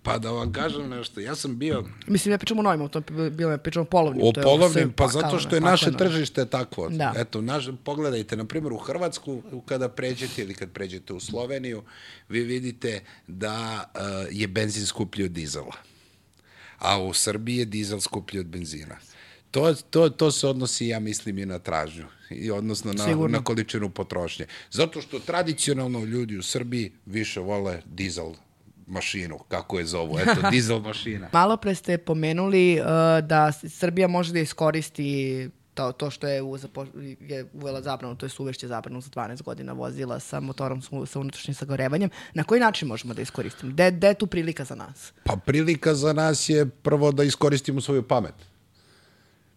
Pa 0.02 0.18
da 0.18 0.30
vam 0.30 0.52
kažem 0.52 0.88
nešto, 0.88 1.20
ja 1.20 1.34
sam 1.34 1.58
bio 1.58 1.84
Mislim, 2.06 2.32
ja 2.32 2.38
pričam 2.38 2.58
o 2.58 2.62
novim 2.62 2.80
autom, 2.80 3.04
bilo 3.30 3.50
je 3.50 3.58
pričam 3.58 3.82
o 3.82 3.84
polovnim. 3.84 4.26
O 4.26 4.32
polovnim, 4.42 4.92
pa 4.92 5.04
pakalno, 5.04 5.28
zato 5.28 5.38
što 5.38 5.54
je 5.54 5.60
naše 5.60 5.92
tržište 5.92 6.46
takvo. 6.46 6.88
Da. 6.88 7.12
Eto, 7.16 7.40
naš, 7.40 7.68
pogledajte, 7.84 8.36
na 8.36 8.44
primjer, 8.44 8.72
u 8.72 8.78
Hrvatsku, 8.78 9.42
kada 9.66 9.88
pređete 9.88 10.42
ili 10.42 10.54
kad 10.54 10.70
pređete 10.70 11.12
u 11.12 11.20
Sloveniju, 11.20 11.82
vi 12.28 12.40
vidite 12.40 13.00
da 13.26 13.84
uh, 13.94 14.00
je 14.30 14.46
benzin 14.46 14.86
skuplji 14.86 15.24
od 15.24 15.30
dizela. 15.30 15.74
A 16.78 17.02
u 17.02 17.14
Srbiji 17.14 17.56
je 17.56 17.64
dizel 17.64 18.00
skuplji 18.00 18.40
od 18.40 18.46
benzina. 18.46 18.96
To, 19.50 19.74
to, 19.74 20.08
to 20.10 20.30
se 20.30 20.46
odnosi, 20.46 20.86
ja 20.88 21.00
mislim, 21.00 21.38
i 21.38 21.46
na 21.46 21.58
tražnju, 21.58 22.06
i 22.30 22.50
odnosno 22.50 22.92
na, 22.92 23.04
Sigurno. 23.04 23.38
na 23.38 23.44
količinu 23.44 23.90
potrošnje. 23.90 24.46
Zato 24.70 25.00
što 25.00 25.18
tradicionalno 25.18 26.04
ljudi 26.04 26.36
u 26.36 26.42
Srbiji 26.42 26.92
više 27.06 27.40
vole 27.40 27.82
dizel 27.86 28.34
mašinu, 28.86 29.38
kako 29.48 29.78
je 29.78 29.86
zovu, 29.86 30.18
eto, 30.18 30.34
dizel 30.52 30.80
mašina. 30.80 31.28
Malo 31.32 31.56
pre 31.56 31.74
ste 31.74 31.98
pomenuli 31.98 32.80
uh, 32.80 32.86
da 33.26 33.52
Srbija 33.52 34.08
može 34.08 34.32
da 34.32 34.40
iskoristi 34.40 35.50
to, 35.74 35.92
to 35.92 36.10
što 36.10 36.28
je, 36.28 36.42
u, 36.42 36.58
je 37.20 37.46
uvela 37.52 37.82
zabranu, 37.82 38.16
to 38.16 38.26
je 38.26 38.30
uvešće 38.38 38.68
zabranu 38.68 39.00
za 39.00 39.10
12 39.10 39.42
godina 39.42 39.72
vozila 39.72 40.20
sa 40.20 40.40
motorom 40.40 40.82
sa, 40.82 41.06
sa 41.06 41.20
unutrašnjim 41.20 41.54
sagorevanjem. 41.54 42.10
Na 42.34 42.44
koji 42.44 42.60
način 42.60 42.88
možemo 42.88 43.14
da 43.14 43.22
iskoristimo? 43.22 43.72
Gde 43.72 44.08
je 44.08 44.14
tu 44.14 44.26
prilika 44.26 44.64
za 44.64 44.74
nas? 44.74 45.12
Pa 45.24 45.36
prilika 45.36 45.94
za 45.94 46.12
nas 46.12 46.48
je 46.48 46.66
prvo 46.66 47.12
da 47.12 47.24
iskoristimo 47.24 47.80
svoju 47.80 48.02
pamet. 48.02 48.34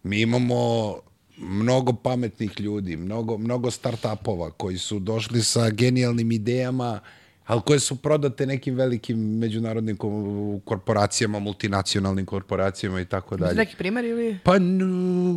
Mi 0.02 0.20
imamo 0.20 0.94
mnogo 1.38 1.92
pametnih 1.92 2.60
ljudi, 2.60 2.96
mnogo, 2.96 3.38
mnogo 3.38 3.70
start-upova 3.70 4.50
koji 4.50 4.78
su 4.78 4.98
došli 4.98 5.42
sa 5.42 5.70
genijalnim 5.70 6.32
idejama, 6.32 7.00
ali 7.46 7.60
koje 7.66 7.80
su 7.80 7.96
prodate 7.96 8.46
nekim 8.46 8.74
velikim 8.74 9.38
međunarodnim 9.38 9.96
ko- 9.96 10.60
korporacijama, 10.64 11.38
multinacionalnim 11.38 12.26
korporacijama 12.26 13.00
i 13.00 13.04
tako 13.04 13.36
dalje. 13.36 13.54
Neki 13.54 13.76
primer 13.76 14.04
ili? 14.04 14.38
Pa 14.44 14.52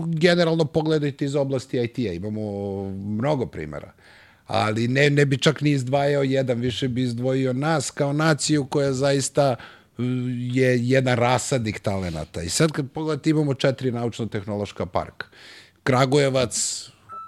generalno 0.07 0.65
pogledajte 0.65 1.25
iz 1.25 1.35
oblasti 1.35 1.83
IT-a, 1.83 2.13
imamo 2.13 2.83
mnogo 2.89 3.45
primjera. 3.45 3.93
Ali 4.47 4.87
ne, 4.87 5.09
ne 5.09 5.25
bi 5.25 5.37
čak 5.37 5.61
ni 5.61 5.71
izdvajao 5.71 6.23
jedan, 6.23 6.59
više 6.59 6.87
bi 6.87 7.01
izdvojio 7.01 7.53
nas 7.53 7.91
kao 7.91 8.13
naciju 8.13 8.65
koja 8.65 8.93
zaista 8.93 9.55
uh, 9.59 9.84
je 9.97 10.89
jedan 10.89 11.17
rasadnik 11.17 11.79
talenata. 11.79 12.41
I 12.41 12.49
sad 12.49 12.71
kad 12.71 12.91
pogledate 12.91 13.29
imamo 13.29 13.53
četiri 13.53 13.91
naučno-tehnološka 13.91 14.85
parka. 14.85 15.27
Kragujevac, 15.83 16.85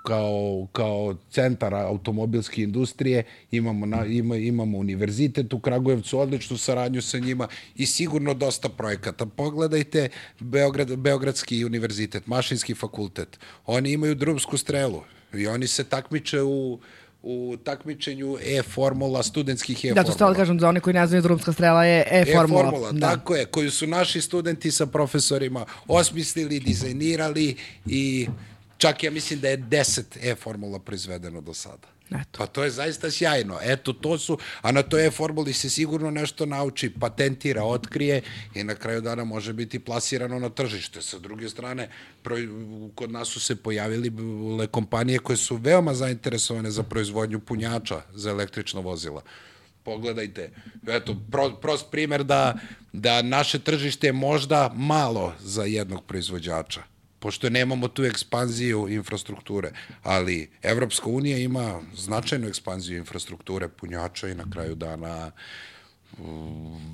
kao, 0.08 0.68
kao 0.72 1.16
centar 1.30 1.74
automobilske 1.74 2.64
industrije, 2.64 3.24
imamo, 3.52 3.86
na, 3.86 4.06
ima, 4.06 4.36
imamo 4.36 4.78
univerzitet 4.78 5.54
u 5.54 5.60
Kragujevcu, 5.60 6.20
odličnu 6.20 6.58
saradnju 6.58 7.02
sa 7.02 7.20
njima 7.20 7.48
i 7.76 7.86
sigurno 7.86 8.34
dosta 8.34 8.70
projekata. 8.70 9.26
Pogledajte 9.26 10.10
Beograd, 10.40 10.96
Beogradski 10.96 11.66
univerzitet, 11.66 12.28
Mašinski 12.28 12.76
fakultet. 12.76 13.40
Oni 13.66 13.92
imaju 13.92 14.16
drumsku 14.16 14.58
strelu 14.58 15.02
i 15.34 15.48
oni 15.48 15.68
se 15.68 15.84
takmiče 15.84 16.42
u 16.42 16.80
u 17.30 17.58
takmičenju 17.64 18.38
e-formula, 18.42 19.24
studentskih 19.24 19.78
e-formula. 19.78 20.04
Da, 20.04 20.08
to 20.08 20.14
stalo 20.14 20.34
kažem, 20.34 20.60
za 20.60 20.70
one 20.70 20.80
koji 20.80 20.94
ne 20.94 21.08
znaju, 21.08 21.22
drumska 21.22 21.54
strela 21.54 21.86
je 21.86 22.04
e-formula. 22.12 22.68
E-formula, 22.68 22.92
da. 22.92 23.10
tako 23.10 23.36
je, 23.36 23.46
koju 23.46 23.72
su 23.72 23.88
naši 23.88 24.22
studenti 24.22 24.72
sa 24.72 24.86
profesorima 24.86 25.66
osmislili, 25.88 26.60
dizajnirali 26.60 27.56
i 27.86 28.28
čak 28.78 29.04
ja 29.04 29.12
mislim 29.12 29.40
da 29.40 29.50
je 29.50 29.58
10 29.58 30.04
e-formula 30.22 30.80
proizvedeno 30.80 31.42
do 31.42 31.54
sada. 31.54 31.97
Eto. 32.12 32.38
Pa 32.38 32.46
to 32.46 32.64
je 32.64 32.70
zaista 32.70 33.12
sjajno. 33.12 33.60
Eto, 33.62 33.94
to 33.94 34.18
su, 34.18 34.38
a 34.62 34.72
na 34.72 34.84
toj 34.84 35.08
e-formuli 35.08 35.54
se 35.54 35.70
sigurno 35.70 36.12
nešto 36.12 36.46
nauči, 36.46 36.90
patentira, 37.00 37.64
otkrije 37.64 38.22
i 38.56 38.64
na 38.64 38.76
kraju 38.76 39.02
dana 39.02 39.24
može 39.24 39.54
biti 39.54 39.80
plasirano 39.80 40.40
na 40.40 40.50
tržište. 40.50 41.02
Sa 41.02 41.20
druge 41.20 41.50
strane, 41.50 41.90
kod 42.96 43.12
nas 43.12 43.28
su 43.28 43.40
se 43.40 43.56
pojavili 43.56 44.12
kompanije 44.72 45.20
koje 45.20 45.38
su 45.38 45.56
veoma 45.56 45.94
zainteresovane 45.94 46.72
za 46.72 46.84
proizvodnju 46.84 47.40
punjača 47.40 48.02
za 48.14 48.30
električno 48.30 48.82
vozila 48.82 49.22
pogledajte, 49.88 50.52
eto, 50.88 51.16
pro, 51.32 51.50
prost 51.62 51.86
primer 51.92 52.24
da, 52.24 52.60
da 52.94 53.22
naše 53.22 53.60
tržište 53.60 54.08
je 54.08 54.14
možda 54.14 54.72
malo 54.76 55.34
za 55.40 55.64
jednog 55.64 56.04
proizvođača, 56.06 56.84
pošto 57.28 57.50
nemamo 57.50 57.88
tu 57.88 58.06
ekspanziju 58.06 58.88
infrastrukture, 58.90 59.72
ali 60.04 60.50
Evropska 60.64 61.10
unija 61.10 61.38
ima 61.38 61.82
značajnu 61.96 62.48
ekspanziju 62.48 62.98
infrastrukture 62.98 63.68
punjača 63.68 64.30
i 64.30 64.36
na 64.36 64.46
kraju 64.52 64.76
dana 64.76 65.32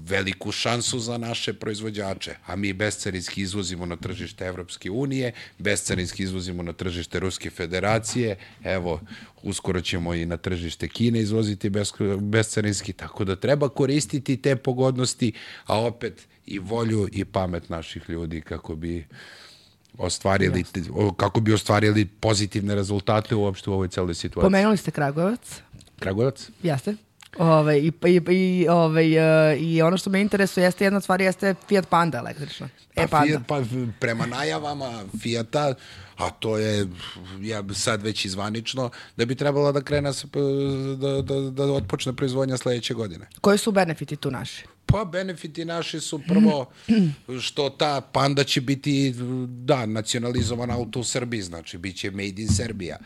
veliku 0.06 0.52
šansu 0.52 1.00
za 1.00 1.18
naše 1.18 1.54
proizvođače, 1.54 2.36
a 2.46 2.56
mi 2.56 2.74
bescarinski 2.74 3.42
izvozimo 3.42 3.86
na 3.86 3.96
tržište 3.96 4.46
Evropske 4.46 4.92
unije, 4.92 5.32
bescarinski 5.58 6.24
izvozimo 6.24 6.64
na 6.64 6.74
tržište 6.74 7.20
Ruske 7.20 7.50
federacije, 7.50 8.36
evo, 8.64 9.02
uskoro 9.44 9.82
ćemo 9.82 10.14
i 10.14 10.26
na 10.26 10.38
tržište 10.38 10.88
Kine 10.88 11.20
izvoziti 11.20 11.72
bescarinski, 12.20 12.94
tako 12.94 13.26
da 13.26 13.36
treba 13.36 13.70
koristiti 13.70 14.38
te 14.38 14.56
pogodnosti, 14.56 15.34
a 15.66 15.80
opet 15.80 16.28
i 16.46 16.60
volju 16.60 17.08
i 17.12 17.26
pamet 17.26 17.70
naših 17.70 18.10
ljudi 18.10 18.42
kako 18.42 18.76
bi 18.76 19.06
ostvarili, 19.98 20.64
kako 21.18 21.40
bi 21.40 21.54
ostvarili 21.54 22.06
pozitivne 22.06 22.76
rezultate 22.76 23.36
uopšte 23.36 23.70
u 23.70 23.74
ovoj 23.74 23.88
celoj 23.88 24.14
situaciji. 24.14 24.46
Pomenuli 24.48 24.78
ste 24.78 24.92
Kragujevac. 24.92 25.62
Kragujevac? 26.00 26.50
Jeste. 26.64 26.96
Ove, 27.38 27.80
i, 27.80 27.92
i, 28.06 28.22
i, 28.30 28.68
ove, 28.70 29.08
I 29.60 29.82
ono 29.82 29.98
što 29.98 30.10
me 30.10 30.22
interesuje 30.22 30.64
jeste 30.64 30.84
jedna 30.84 31.02
stvar, 31.02 31.22
jeste 31.22 31.56
Fiat 31.68 31.90
Panda 31.90 32.18
električna. 32.18 32.70
E, 32.96 33.08
Pa. 33.08 33.24
Fiat, 33.26 33.42
pa 33.48 33.62
prema 34.00 34.26
najavama 34.26 35.04
Fiata, 35.22 35.74
a 36.18 36.30
to 36.30 36.58
je 36.58 36.88
ja 37.42 37.64
sad 37.74 38.02
već 38.04 38.26
izvanično, 38.26 38.90
da 39.18 39.26
bi 39.26 39.36
trebalo 39.36 39.72
da 39.72 39.82
krene 39.82 40.12
da, 40.98 41.22
da, 41.22 41.40
da 41.52 41.64
otpočne 41.64 42.14
proizvodnja 42.14 42.58
sledeće 42.58 42.94
godine. 42.94 43.28
Koji 43.42 43.58
su 43.58 43.72
benefiti 43.72 44.16
tu 44.16 44.32
naši? 44.32 44.66
Pa 44.94 45.06
benefiti 45.06 45.66
naši 45.66 46.00
su 46.00 46.22
prvo 46.28 46.66
što 47.42 47.70
ta 47.70 48.02
panda 48.02 48.44
će 48.44 48.62
biti 48.62 49.14
da, 49.48 49.86
nacionalizovan 49.86 50.72
auto 50.72 51.00
u 51.00 51.04
Srbiji, 51.04 51.42
znači 51.42 51.78
bit 51.78 51.96
će 51.96 52.12
made 52.12 52.42
in 52.42 52.48
Serbia. 52.48 52.98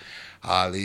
Ali 0.42 0.84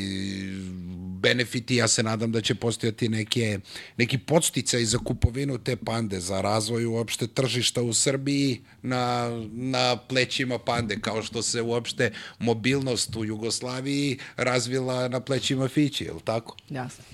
benefiti, 1.20 1.76
ja 1.76 1.88
se 1.88 2.02
nadam 2.02 2.32
da 2.32 2.40
će 2.40 2.54
postojati 2.54 3.08
neke, 3.08 3.58
neki 3.96 4.18
podsticaj 4.18 4.84
za 4.84 4.98
kupovinu 4.98 5.58
te 5.58 5.76
pande, 5.76 6.20
za 6.20 6.40
razvoj 6.40 6.86
uopšte 6.86 7.26
tržišta 7.26 7.82
u 7.82 7.92
Srbiji 7.92 8.60
na, 8.82 9.28
na 9.52 9.96
plećima 9.96 10.58
pande, 10.58 10.98
kao 11.00 11.22
što 11.22 11.42
se 11.42 11.62
uopšte 11.62 12.12
mobilnost 12.38 13.16
u 13.16 13.24
Jugoslaviji 13.24 14.18
razvila 14.36 15.08
na 15.08 15.20
plećima 15.20 15.68
Fići, 15.68 16.04
je 16.04 16.12
li 16.12 16.20
tako? 16.24 16.56
Jasno. 16.70 17.04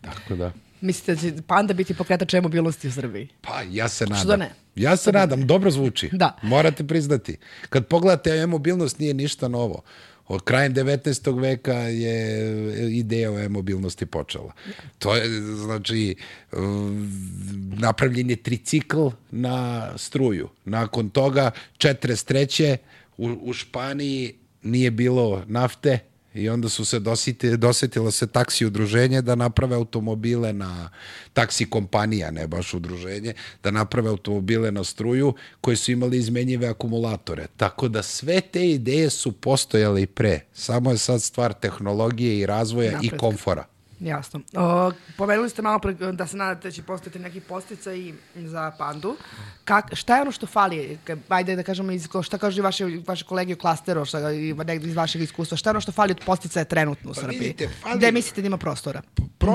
Tako 0.00 0.36
da. 0.36 0.65
Mislite 0.80 1.14
da 1.14 1.20
će 1.20 1.42
Panda 1.46 1.74
biti 1.74 1.94
pokretač 1.94 2.34
e-mobilnosti 2.34 2.88
u 2.88 2.92
Srbiji? 2.92 3.28
Pa, 3.40 3.62
ja 3.70 3.88
se 3.88 4.06
nadam. 4.06 4.26
da 4.26 4.36
ne? 4.36 4.50
Ja 4.76 4.96
se 4.96 5.12
nadam, 5.12 5.46
dobro 5.46 5.70
zvuči. 5.70 6.10
Da. 6.12 6.36
Morate 6.42 6.84
priznati. 6.84 7.36
Kad 7.68 7.86
pogledate, 7.86 8.30
e-mobilnost 8.30 8.98
nije 8.98 9.14
ništa 9.14 9.48
novo. 9.48 9.82
Od 10.28 10.42
krajem 10.42 10.74
19. 10.74 11.40
veka 11.40 11.72
je 11.72 12.98
ideja 12.98 13.32
o 13.32 13.38
e-mobilnosti 13.38 14.06
počela. 14.06 14.52
To 14.98 15.16
je, 15.16 15.40
znači, 15.40 16.16
napravljen 17.78 18.30
je 18.30 18.36
tricikl 18.36 19.08
na 19.30 19.88
struju. 19.98 20.48
Nakon 20.64 21.10
toga, 21.10 21.50
43. 21.78 22.76
u, 23.16 23.26
u 23.42 23.52
Španiji 23.52 24.34
nije 24.62 24.90
bilo 24.90 25.42
nafte, 25.46 25.98
I 26.36 26.48
onda 26.48 26.68
su 26.68 26.84
se 26.84 26.98
dosite, 26.98 27.56
dosetilo 27.56 28.10
se 28.10 28.26
taksi 28.26 28.66
udruženje 28.66 29.22
da 29.22 29.34
naprave 29.34 29.76
automobile 29.76 30.52
na 30.52 30.90
taksi 31.32 31.70
kompanija, 31.70 32.30
ne 32.30 32.46
baš 32.46 32.74
udruženje, 32.74 33.34
da 33.62 33.70
naprave 33.70 34.08
automobile 34.08 34.72
na 34.72 34.84
struju 34.84 35.34
koji 35.60 35.76
su 35.76 35.92
imali 35.92 36.18
izmenjive 36.18 36.68
akumulatore. 36.68 37.46
Tako 37.56 37.88
da 37.88 38.02
sve 38.02 38.40
te 38.40 38.70
ideje 38.70 39.10
su 39.10 39.32
postojale 39.32 40.02
i 40.02 40.06
pre. 40.06 40.40
Samo 40.52 40.90
je 40.90 40.98
sad 40.98 41.22
stvar 41.22 41.52
tehnologije 41.52 42.38
i 42.38 42.46
razvoja 42.46 42.92
Napretka. 42.92 43.16
i 43.16 43.18
komfora. 43.18 43.75
Jasno. 44.00 44.40
O, 44.54 44.92
pomenuli 45.16 45.50
ste 45.50 45.62
malo 45.62 45.78
pre 45.78 45.94
da 45.94 46.26
se 46.26 46.36
nadate 46.36 46.68
da 46.68 46.72
će 46.72 46.82
postojati 46.82 47.18
neki 47.18 47.40
posticaj 47.40 48.12
za 48.36 48.72
pandu. 48.78 49.16
Kak, 49.64 49.94
šta 49.94 50.16
je 50.16 50.22
ono 50.22 50.32
što 50.32 50.46
fali? 50.46 50.98
Ajde 51.28 51.56
da 51.56 51.62
kažemo, 51.62 51.92
iz, 51.92 52.08
šta 52.22 52.38
kažu 52.38 52.58
i 52.58 52.62
vaše, 52.62 52.84
vaše 53.06 53.24
kolege 53.24 53.54
u 53.54 53.58
klasteru, 53.58 54.04
šta, 54.04 54.32
i 54.32 54.54
negde 54.54 54.88
iz 54.88 54.96
vašeg 54.96 55.22
iskustva, 55.22 55.56
šta 55.56 55.70
je 55.70 55.72
ono 55.72 55.80
što 55.80 55.92
fali 55.92 56.10
od 56.10 56.20
posticaja 56.26 56.64
trenutno 56.64 57.10
u 57.10 57.14
Pa 57.14 57.20
Srbiji? 57.20 57.38
vidite, 57.38 57.68
fali- 57.82 57.96
Gde 57.96 58.12
mislite 58.12 58.40
da 58.40 58.46
ima 58.46 58.56
prostora? 58.58 59.02
Pro, 59.38 59.52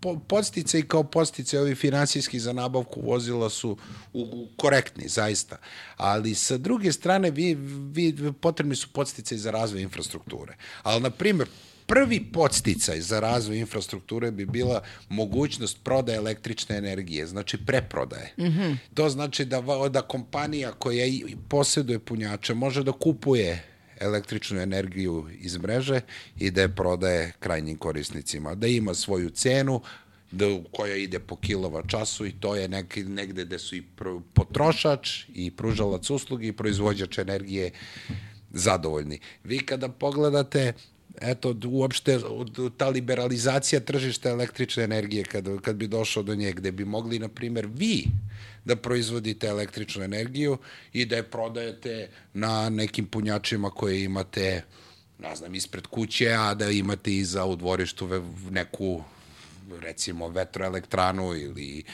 po, 0.00 0.18
podsticaj 0.18 0.82
kao 0.82 1.02
podsticaj 1.04 1.60
ovi 1.60 1.74
finansijski 1.74 2.40
za 2.40 2.52
nabavku 2.52 3.00
vozila 3.02 3.50
su 3.50 3.70
u, 4.12 4.20
u, 4.22 4.48
korektni, 4.56 5.08
zaista. 5.08 5.56
Ali 5.96 6.34
sa 6.34 6.56
druge 6.56 6.92
strane 6.92 7.30
vi, 7.30 7.54
vi, 7.92 8.32
potrebni 8.32 8.76
su 8.76 8.88
podsticaj 8.88 9.38
za 9.38 9.50
razvoj 9.50 9.82
infrastrukture. 9.82 10.54
Ali, 10.82 11.00
na 11.00 11.10
primjer, 11.10 11.48
prvi 11.88 12.20
podsticaj 12.32 13.00
za 13.00 13.20
razvoj 13.20 13.58
infrastrukture 13.58 14.30
bi 14.30 14.46
bila 14.46 14.82
mogućnost 15.08 15.78
prodaje 15.84 16.16
električne 16.16 16.76
energije, 16.76 17.26
znači 17.26 17.58
preprodaje. 17.66 18.32
Mm 18.36 18.44
-hmm. 18.44 18.76
To 18.94 19.08
znači 19.08 19.44
da, 19.44 19.62
da 19.90 20.02
kompanija 20.02 20.72
koja 20.72 21.06
posjeduje 21.48 21.98
punjače 21.98 22.54
može 22.54 22.84
da 22.84 22.92
kupuje 22.92 23.64
električnu 24.00 24.60
energiju 24.60 25.28
iz 25.40 25.56
mreže 25.56 26.00
i 26.38 26.50
da 26.50 26.60
je 26.60 26.74
prodaje 26.74 27.32
krajnjim 27.38 27.76
korisnicima. 27.76 28.54
Da 28.54 28.66
ima 28.66 28.94
svoju 28.94 29.30
cenu, 29.30 29.80
da, 30.30 30.46
koja 30.72 30.96
ide 30.96 31.18
po 31.18 31.36
kilovat 31.36 31.84
času 31.88 32.26
i 32.26 32.32
to 32.32 32.56
je 32.56 32.68
neki, 32.68 33.04
negde 33.04 33.44
gde 33.44 33.58
su 33.58 33.76
i 33.76 33.82
pro, 33.82 34.20
potrošač 34.34 35.24
i 35.34 35.50
pružalac 35.50 36.10
usluge 36.10 36.46
i 36.46 36.52
proizvođač 36.52 37.18
energije 37.18 37.70
zadovoljni. 38.50 39.20
Vi 39.44 39.58
kada 39.58 39.88
pogledate 39.88 40.72
eto, 41.20 41.54
uopšte 41.64 42.18
ta 42.76 42.88
liberalizacija 42.88 43.80
tržišta 43.80 44.30
električne 44.30 44.84
energije, 44.84 45.24
kad, 45.24 45.48
kad 45.62 45.76
bi 45.76 45.86
došao 45.86 46.22
do 46.22 46.34
nje, 46.34 46.52
gde 46.52 46.72
bi 46.72 46.84
mogli, 46.84 47.18
na 47.18 47.28
primer, 47.28 47.66
vi 47.66 48.04
da 48.64 48.76
proizvodite 48.76 49.46
električnu 49.46 50.04
energiju 50.04 50.58
i 50.92 51.04
da 51.04 51.16
je 51.16 51.22
prodajete 51.22 52.08
na 52.34 52.70
nekim 52.70 53.06
punjačima 53.06 53.70
koje 53.70 54.04
imate, 54.04 54.62
ne 55.18 55.36
znam, 55.36 55.54
ispred 55.54 55.86
kuće, 55.86 56.32
a 56.32 56.54
da 56.54 56.70
imate 56.70 57.16
i 57.16 57.24
za 57.24 57.44
u 57.44 57.56
dvorištu 57.56 58.08
neku 58.50 59.02
recimo 59.80 60.28
vetroelektranu 60.28 61.34
ili, 61.36 61.84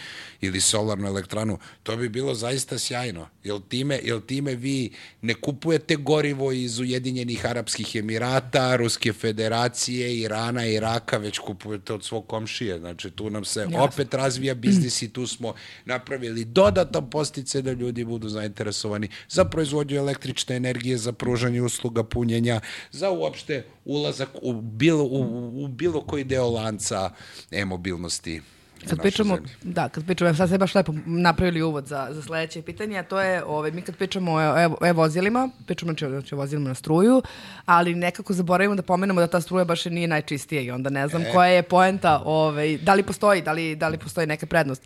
ili 0.40 0.60
solarnu 0.60 1.06
elektranu, 1.06 1.58
to 1.82 1.96
bi 1.96 2.08
bilo 2.08 2.34
zaista 2.34 2.78
sjajno. 2.78 3.28
Jel 3.44 3.60
time, 3.68 4.00
jel 4.02 4.20
time 4.20 4.54
vi 4.54 4.90
ne 5.22 5.34
kupujete 5.34 5.96
gorivo 5.96 6.52
iz 6.52 6.78
Ujedinjenih 6.78 7.46
Arapskih 7.46 7.96
Emirata, 7.96 8.76
Ruske 8.76 9.12
federacije, 9.12 10.18
Irana, 10.18 10.66
Iraka, 10.66 11.16
već 11.16 11.38
kupujete 11.38 11.92
od 11.92 12.04
svog 12.04 12.26
komšije. 12.26 12.78
Znači, 12.78 13.10
tu 13.10 13.30
nam 13.30 13.44
se 13.44 13.60
Jasne. 13.60 13.80
opet 13.80 14.14
razvija 14.14 14.54
biznis 14.54 15.02
i 15.02 15.12
tu 15.12 15.26
smo 15.26 15.54
napravili 15.84 16.44
dodatan 16.44 17.10
postice 17.10 17.62
da 17.62 17.72
ljudi 17.72 18.04
budu 18.04 18.28
zainteresovani 18.28 19.08
za 19.28 19.44
proizvodnju 19.44 19.96
električne 19.96 20.56
energije, 20.56 20.96
za 20.96 21.12
pružanje 21.12 21.62
usluga 21.62 22.04
punjenja, 22.04 22.60
za 22.90 23.10
uopšte 23.10 23.64
ulazak 23.84 24.28
u 24.42 24.52
bilo, 24.52 25.04
u, 25.04 25.64
u 25.64 25.68
bilo 25.68 26.00
koji 26.00 26.24
deo 26.24 26.50
lanca 26.50 27.10
e-mobilnosti 27.50 28.40
Kad 28.88 29.00
pričamo, 29.00 29.34
zemlji. 29.34 29.50
da, 29.62 29.88
kad 29.88 30.04
pričamo, 30.04 30.34
sad 30.34 30.48
se 30.48 30.58
baš 30.58 30.74
lepo 30.74 30.94
napravili 31.06 31.62
uvod 31.62 31.86
za, 31.86 32.08
za 32.10 32.22
sledeće 32.22 32.62
pitanje, 32.62 32.98
a 32.98 33.02
to 33.02 33.20
je, 33.20 33.44
ovaj, 33.44 33.70
mi 33.70 33.82
kad 33.82 33.96
pričamo 33.96 34.32
o 34.80 34.86
e-vozilima, 34.86 35.48
pričamo 35.66 35.92
znači, 35.92 36.08
znači 36.08 36.34
o 36.34 36.38
vozilima 36.38 36.68
na 36.68 36.74
struju, 36.74 37.22
ali 37.66 37.94
nekako 37.94 38.32
zaboravimo 38.32 38.74
da 38.74 38.82
pomenemo 38.82 39.20
da 39.20 39.26
ta 39.26 39.40
struja 39.40 39.64
baš 39.64 39.84
nije 39.84 40.08
najčistija 40.08 40.62
i 40.62 40.70
onda 40.70 40.90
ne 40.90 41.08
znam 41.08 41.22
e. 41.22 41.32
koja 41.32 41.48
je 41.48 41.62
poenta, 41.62 42.22
ovaj, 42.24 42.78
da 42.78 42.94
li 42.94 43.02
postoji, 43.02 43.42
da 43.42 43.52
li, 43.52 43.76
da 43.76 43.88
li 43.88 43.98
postoji 43.98 44.26
neka 44.26 44.46
prednost 44.46 44.82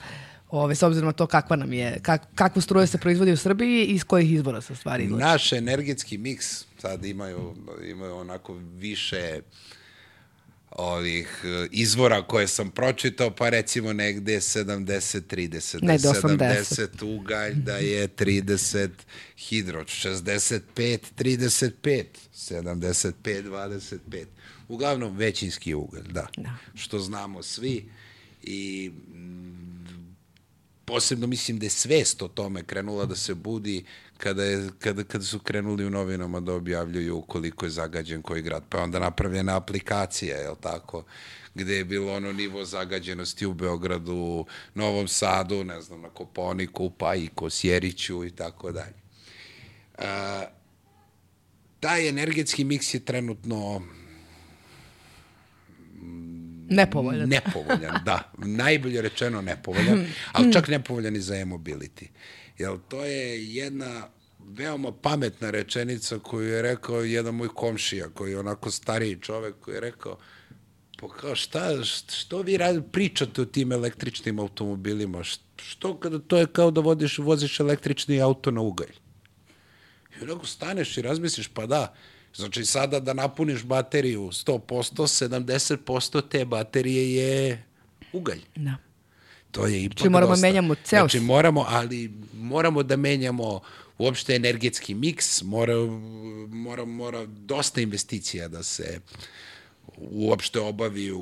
ove, 0.51 0.75
s 0.75 0.83
obzirom 0.83 1.07
na 1.07 1.13
to 1.13 1.27
kakva 1.27 1.57
nam 1.57 1.73
je, 1.73 1.99
kak, 2.03 2.23
kakvu 2.35 2.63
struju 2.63 2.87
se 2.87 2.99
proizvodi 2.99 3.33
u 3.33 3.37
Srbiji 3.37 3.85
i 3.85 3.95
iz 3.95 4.05
kojih 4.05 4.33
izvora 4.33 4.61
se 4.61 4.77
stvari 4.77 5.05
izlači. 5.05 5.23
Naš 5.23 5.53
energetski 5.53 6.19
miks 6.19 6.65
sad 6.79 7.05
imaju, 7.05 7.55
imaju 7.91 8.15
onako 8.15 8.59
više 8.79 9.41
ovih 10.71 11.41
e, 11.45 11.67
izvora 11.71 12.23
koje 12.23 12.47
sam 12.47 12.71
pročitao, 12.71 13.31
pa 13.31 13.49
recimo 13.49 13.93
negde 13.93 14.37
70-30, 14.37 15.81
da 15.81 15.93
je 15.93 15.99
70 15.99 17.05
ugalj, 17.05 17.55
da 17.55 17.77
je 17.77 18.09
30 18.09 18.89
hidro, 19.37 19.85
65-35, 19.85 22.05
75-25. 22.35 24.25
Uglavnom 24.69 25.17
većinski 25.17 25.75
ugalj, 25.75 26.13
da. 26.13 26.27
da. 26.37 26.57
Što 26.75 26.99
znamo 26.99 27.43
svi 27.43 27.85
i 28.43 28.91
posebno 30.89 31.27
mislim 31.27 31.59
da 31.59 31.67
je 31.67 31.71
svest 31.71 32.23
o 32.23 32.29
tome 32.29 32.63
krenula 32.63 33.05
da 33.05 33.17
se 33.17 33.35
budi 33.35 33.85
kada, 34.19 34.45
je, 34.45 34.69
kada, 34.79 35.05
kada 35.05 35.25
su 35.25 35.39
krenuli 35.39 35.87
u 35.87 35.91
novinama 35.91 36.41
da 36.41 36.53
objavljuju 36.53 37.21
koliko 37.21 37.67
je 37.67 37.71
zagađen 37.71 38.23
koji 38.23 38.43
grad. 38.43 38.63
Pa 38.69 38.83
onda 38.83 38.99
napravljena 38.99 39.57
aplikacija, 39.57 40.37
je 40.37 40.51
li 40.51 40.57
tako? 40.61 41.05
gde 41.55 41.77
je 41.77 41.85
bilo 41.85 42.15
ono 42.15 42.33
nivo 42.33 42.65
zagađenosti 42.65 43.47
u 43.47 43.55
Beogradu, 43.55 44.47
Novom 44.75 45.09
Sadu, 45.09 45.65
ne 45.65 45.81
znam, 45.81 46.01
na 46.01 46.09
Koponiku, 46.09 46.91
pa 46.91 47.15
i 47.15 47.29
Kosjeriću 47.35 48.25
i 48.25 48.31
tako 48.31 48.73
dalje. 48.73 48.99
Taj 51.81 52.09
energetski 52.09 52.65
miks 52.65 52.95
je 52.95 53.01
trenutno 53.01 53.83
Nepovoljan. 56.71 57.29
Nepovoljan, 57.29 57.95
da. 58.05 58.33
Najbolje 58.39 59.03
rečeno 59.03 59.43
nepovoljan, 59.43 60.07
ali 60.33 60.53
čak 60.53 60.69
nepovoljan 60.69 61.17
i 61.17 61.21
za 61.21 61.35
e-mobility. 61.35 62.07
Jer 62.59 62.73
to 62.89 63.05
je 63.05 63.55
jedna 63.55 64.09
veoma 64.49 64.93
pametna 64.93 65.51
rečenica 65.51 66.19
koju 66.19 66.49
je 66.49 66.63
rekao 66.63 67.01
jedan 67.01 67.35
moj 67.35 67.49
komšija, 67.49 68.09
koji 68.09 68.31
je 68.31 68.39
onako 68.39 68.71
stariji 68.71 69.19
čovek, 69.21 69.55
koji 69.61 69.75
je 69.75 69.81
rekao, 69.81 70.19
pa 71.01 71.09
kao 71.09 71.35
šta, 71.35 71.85
što 71.85 72.43
vi 72.43 72.57
radi, 72.57 72.83
pričate 72.93 73.43
o 73.43 73.45
tim 73.45 73.73
električnim 73.73 74.39
automobilima? 74.39 75.25
Što 75.57 75.97
kada 76.01 76.19
to 76.19 76.37
je 76.37 76.47
kao 76.47 76.71
da 76.71 76.81
vodiš, 76.81 77.19
voziš 77.19 77.61
električni 77.61 78.21
auto 78.21 78.51
na 78.51 78.61
ugalj? 78.61 78.93
I 80.21 80.23
onako 80.23 80.47
staneš 80.47 80.99
i 80.99 81.03
razmisliš, 81.03 81.49
pa 81.49 81.67
da, 81.67 81.95
Znači 82.35 82.65
sada 82.65 83.01
da 83.01 83.13
napuniš 83.13 83.65
bateriju 83.65 84.21
100%, 84.21 85.27
70% 85.27 86.23
te 86.29 86.45
baterije 86.45 87.15
je 87.15 87.65
ugalj. 88.13 88.41
Da. 88.57 88.77
To 89.51 89.67
je 89.67 89.85
ipak 89.85 89.99
znači 89.99 90.11
moramo 90.11 90.31
da 90.31 90.33
dosta. 90.33 90.47
menjamo 90.47 90.75
ceo... 90.75 91.01
Znači 91.01 91.21
moramo, 91.21 91.65
ali 91.69 92.13
moramo 92.35 92.83
da 92.83 92.97
menjamo 92.97 93.61
uopšte 93.99 94.35
energetski 94.35 94.95
miks, 94.95 95.43
mora, 95.43 95.75
mora, 96.49 96.85
mora 96.85 97.27
dosta 97.27 97.81
investicija 97.81 98.49
da 98.49 98.63
se 98.63 99.01
uopšte 99.97 100.61
obavi 100.61 101.13
u, 101.13 101.21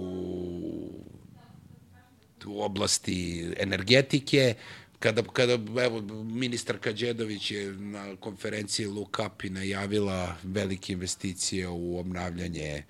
u 2.46 2.62
oblasti 2.62 3.46
energetike, 3.58 4.54
kada, 4.98 5.22
kada 5.22 5.82
evo, 5.84 6.00
ministar 6.24 6.78
Kađedović 6.78 7.50
je 7.50 7.72
na 7.72 8.16
konferenciji 8.16 8.86
Look 8.86 9.20
Up 9.26 9.44
i 9.44 9.50
najavila 9.50 10.36
velike 10.42 10.92
investicije 10.92 11.68
u 11.68 11.98
obnavljanje 11.98 12.64
e, 12.64 12.82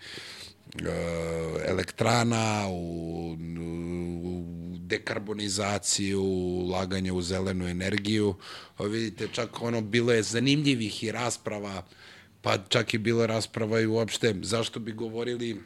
elektrana, 1.67 2.69
u, 2.69 3.37
u 4.25 4.45
dekarbonizaciju, 4.79 6.23
ulaganje 6.23 7.13
u 7.13 7.23
zelenu 7.23 7.69
energiju. 7.69 8.35
O, 8.79 8.85
vidite, 8.85 9.29
čak 9.33 9.63
ono 9.63 9.81
bilo 9.81 10.13
je 10.13 10.23
zanimljivih 10.23 11.05
i 11.05 11.13
rasprava, 11.13 11.83
pa 12.43 12.59
čak 12.69 12.95
i 12.95 12.99
bilo 12.99 13.27
rasprava 13.27 13.81
i 13.81 13.87
uopšte 13.87 14.35
zašto 14.43 14.81
bi 14.81 14.93
govorili 14.93 15.61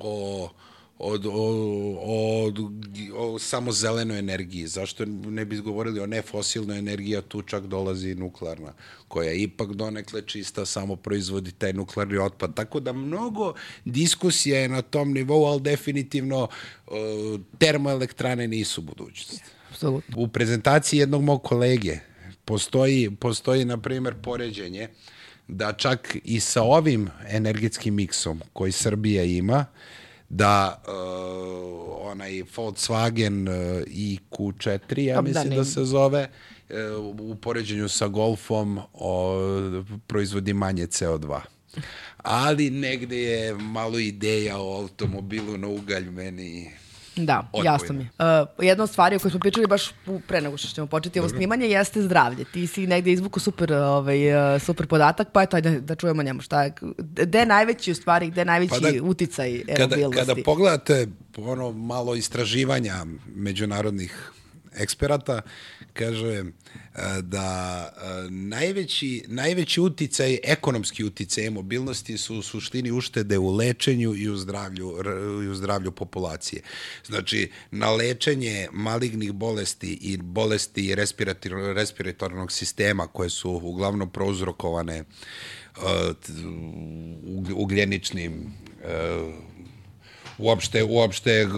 o 0.00 0.48
od, 0.98 1.26
o, 1.26 1.32
o, 2.00 2.52
o 3.16 3.38
samo 3.38 3.72
zelenoj 3.72 4.18
energiji. 4.18 4.66
Zašto 4.66 5.04
ne 5.06 5.44
bi 5.44 5.60
govorili 5.60 6.00
o 6.00 6.06
nefosilnoj 6.06 6.78
energiji, 6.78 7.16
a 7.16 7.22
tu 7.22 7.42
čak 7.42 7.66
dolazi 7.66 8.14
nuklearna, 8.14 8.72
koja 9.08 9.30
je 9.30 9.42
ipak 9.42 9.72
donekle 9.72 10.22
čista, 10.22 10.66
samo 10.66 10.96
proizvodi 10.96 11.52
taj 11.52 11.72
nuklearni 11.72 12.18
otpad. 12.18 12.54
Tako 12.54 12.80
da 12.80 12.92
mnogo 12.92 13.54
diskusija 13.84 14.60
je 14.60 14.68
na 14.68 14.82
tom 14.82 15.12
nivou, 15.12 15.44
ali 15.44 15.60
definitivno 15.60 16.48
o, 16.86 17.38
termoelektrane 17.58 18.48
nisu 18.48 18.82
budućnost. 18.82 19.42
Absolutno. 19.70 20.14
U 20.18 20.28
prezentaciji 20.28 20.98
jednog 20.98 21.22
mog 21.22 21.42
kolege 21.42 21.98
postoji, 22.44 23.10
postoji 23.10 23.64
na 23.64 23.78
primer, 23.78 24.14
poređenje 24.22 24.88
da 25.48 25.72
čak 25.72 26.16
i 26.24 26.40
sa 26.40 26.62
ovim 26.62 27.10
energetskim 27.28 27.94
miksom 27.94 28.42
koji 28.52 28.72
Srbija 28.72 29.24
ima, 29.24 29.64
da 30.28 30.82
uh, 30.88 32.10
onaj 32.10 32.42
Volkswagen 32.56 33.48
uh, 33.48 33.54
IQ4, 33.86 34.98
ja 34.98 35.20
mislim 35.20 35.50
da 35.50 35.64
se 35.64 35.84
zove, 35.84 36.28
uh, 36.70 36.76
u 37.20 37.34
poređenju 37.34 37.88
sa 37.88 38.08
Golfom 38.08 38.80
o, 38.92 39.36
proizvodi 40.06 40.52
manje 40.52 40.86
CO2. 40.86 41.40
Ali 42.16 42.70
negde 42.70 43.22
je 43.22 43.54
malo 43.54 43.98
ideja 43.98 44.58
o 44.58 44.80
automobilu 44.80 45.56
na 45.56 45.68
ugalj 45.68 46.10
meni 46.10 46.70
Da, 47.16 47.48
odbojno. 47.52 47.72
jasno 47.72 47.94
mi. 47.94 48.02
Uh, 48.02 48.64
jedna 48.64 48.84
od 48.84 48.90
stvari 48.90 49.16
o 49.16 49.18
kojoj 49.18 49.30
smo 49.30 49.40
pričali 49.40 49.66
baš 49.66 49.90
u, 50.06 50.20
pre 50.20 50.40
nego 50.40 50.56
što 50.56 50.74
ćemo 50.74 50.86
početi 50.86 51.20
ovo 51.20 51.28
snimanje 51.28 51.66
jeste 51.66 52.02
zdravlje. 52.02 52.44
Ti 52.44 52.66
si 52.66 52.86
negde 52.86 53.12
izvuku 53.12 53.40
super, 53.40 53.72
ovaj, 53.72 54.54
uh, 54.54 54.62
super 54.62 54.86
podatak, 54.86 55.28
pa 55.32 55.42
eto, 55.42 55.56
ajde 55.56 55.80
da 55.80 55.94
čujemo 55.94 56.22
njemu 56.22 56.40
šta 56.40 56.62
je. 56.62 56.72
Gde 56.98 57.38
je 57.38 57.46
najveći 57.46 57.92
u 57.92 57.94
stvari, 57.94 58.30
gde 58.30 58.40
je 58.40 58.44
najveći 58.44 58.74
pa 58.82 58.90
da, 58.90 59.02
uticaj 59.02 59.62
kada, 59.76 59.96
kada 60.14 60.34
pogledate 60.44 61.08
ono 61.36 61.72
malo 61.72 62.14
istraživanja 62.14 62.94
međunarodnih 63.34 64.32
eksperata, 64.76 65.42
kaže 65.92 66.34
e, 66.34 66.44
da 67.22 67.88
e, 67.96 68.30
najveći, 68.30 69.24
najveći 69.28 69.80
uticaj, 69.80 70.38
ekonomski 70.44 71.04
uticaj 71.04 71.50
mobilnosti 71.50 72.18
su 72.18 72.36
u 72.36 72.42
suštini 72.42 72.92
uštede 72.92 73.38
u 73.38 73.56
lečenju 73.56 74.14
i 74.14 74.28
u 74.28 74.36
zdravlju, 74.36 74.98
i 75.44 75.48
u 75.48 75.54
zdravlju 75.54 75.92
populacije. 75.92 76.62
Znači, 77.06 77.50
na 77.70 77.90
lečenje 77.90 78.68
malignih 78.72 79.32
bolesti 79.32 79.98
i 80.02 80.16
bolesti 80.16 80.94
respiratornog 81.74 82.52
sistema 82.52 83.06
koje 83.06 83.30
su 83.30 83.50
uglavnom 83.50 84.10
prouzrokovane 84.10 85.04
uh, 85.76 85.82
ugljeničnim 87.54 88.52
uh, 88.84 89.34
uopšte, 90.38 90.84
uopšte 90.84 91.48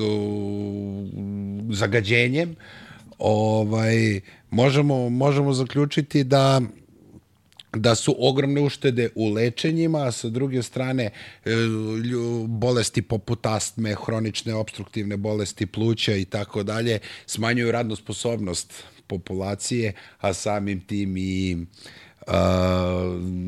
zagađenjem, 1.71 2.57
ovaj, 3.19 4.21
možemo, 4.51 5.09
možemo 5.09 5.53
zaključiti 5.53 6.25
da 6.25 6.61
da 7.73 7.95
su 7.95 8.17
ogromne 8.19 8.61
uštede 8.61 9.09
u 9.15 9.29
lečenjima, 9.29 9.99
a 9.99 10.13
sa 10.13 10.29
druge 10.29 10.63
strane 10.63 11.05
e, 11.05 11.11
bolesti 12.47 13.03
poput 13.03 13.47
astme, 13.47 13.95
hronične 14.07 14.55
obstruktivne 14.55 15.17
bolesti 15.17 15.67
pluća 15.67 16.15
i 16.15 16.25
tako 16.25 16.63
dalje 16.63 16.99
smanjuju 17.27 17.73
radnu 17.73 17.97
sposobnost 17.97 18.85
populacije, 19.07 19.93
a 20.21 20.33
samim 20.33 20.81
tim 20.81 21.17
i 21.17 21.57
uh, 22.27 22.35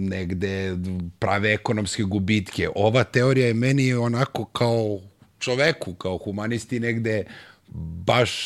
negde 0.09 0.77
prave 1.19 1.53
ekonomske 1.53 2.03
gubitke. 2.03 2.69
Ova 2.75 3.05
teorija 3.05 3.47
je 3.47 3.55
meni 3.55 3.95
onako 3.95 4.45
kao 4.45 5.01
čoveku, 5.39 5.95
kao 5.95 6.19
humanisti 6.19 6.81
negde 6.81 7.25
baš 8.07 8.41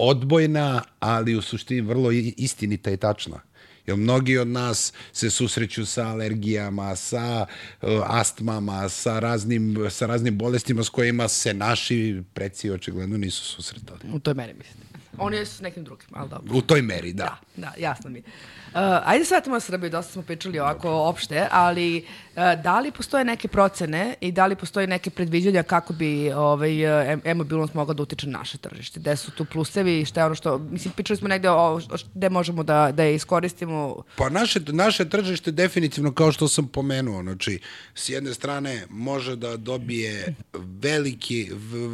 odbojna, 0.00 0.82
ali 1.00 1.34
u 1.36 1.42
suštini 1.42 1.80
vrlo 1.80 2.10
istinita 2.36 2.90
i 2.90 2.96
tačna. 2.96 3.40
Jer 3.86 3.96
mnogi 3.96 4.38
od 4.38 4.48
nas 4.48 4.92
se 5.12 5.30
susreću 5.30 5.86
sa 5.86 6.08
alergijama, 6.08 6.96
sa 6.96 7.46
uh, 7.82 7.88
astmama, 8.06 8.88
sa 8.88 9.18
raznim, 9.18 9.86
sa 9.90 10.06
raznim 10.06 10.38
bolestima 10.38 10.84
s 10.84 10.88
kojima 10.88 11.28
se 11.28 11.54
naši 11.54 12.22
preci 12.34 12.70
očigledno 12.70 13.16
nisu 13.16 13.44
susretali. 13.44 14.00
U 14.12 14.18
toj 14.18 14.34
meri 14.34 14.54
mislim. 14.54 14.89
Oni 15.20 15.46
su 15.46 15.56
s 15.56 15.60
nekim 15.60 15.84
drugim, 15.84 16.08
ali 16.12 16.28
dobro. 16.30 16.56
U 16.56 16.62
toj 16.62 16.82
meri, 16.82 17.12
da. 17.12 17.24
Da, 17.56 17.66
da, 17.66 17.72
jasno 17.78 18.10
mi. 18.10 18.18
je. 18.18 18.22
Uh, 18.70 18.76
ajde 19.04 19.24
vratimo 19.30 19.56
na 19.56 19.60
Srbiju, 19.60 19.90
dosta 19.90 20.12
smo 20.12 20.22
pričali 20.22 20.58
ovako 20.58 20.90
opšte, 20.90 21.46
ali 21.50 22.04
uh, 22.36 22.62
da 22.62 22.80
li 22.80 22.90
postoje 22.92 23.24
neke 23.24 23.48
procene 23.48 24.14
i 24.20 24.32
da 24.32 24.46
li 24.46 24.56
postoje 24.56 24.86
neke 24.86 25.10
predviđanja 25.10 25.62
kako 25.62 25.92
bi 25.92 26.32
ovaj, 26.32 26.84
uh, 27.02 27.08
em- 27.08 27.20
e-mobilnost 27.24 27.74
mogla 27.74 27.94
da 27.94 28.02
utiče 28.02 28.26
na 28.26 28.38
naše 28.38 28.58
tržište? 28.58 29.00
Gde 29.00 29.16
su 29.16 29.30
tu 29.30 29.44
plusevi 29.44 30.00
i 30.00 30.04
šta 30.04 30.20
je 30.20 30.26
ono 30.26 30.34
što, 30.34 30.58
mislim, 30.58 30.92
pričali 30.94 31.16
smo 31.16 31.28
negde 31.28 31.50
o, 31.50 31.80
gde 32.14 32.28
možemo 32.28 32.62
da, 32.62 32.92
da 32.92 33.02
je 33.02 33.14
iskoristimo 33.14 34.02
Pa 34.16 34.28
naše, 34.28 34.60
naše 34.66 35.08
tržište 35.08 35.50
definitivno, 35.50 36.12
kao 36.12 36.32
što 36.32 36.48
sam 36.48 36.68
pomenuo, 36.68 37.22
znači, 37.22 37.58
s 37.94 38.08
jedne 38.08 38.34
strane 38.34 38.86
može 38.90 39.36
da 39.36 39.56
dobije 39.56 40.34
veliki, 40.52 41.48
v- 41.52 41.88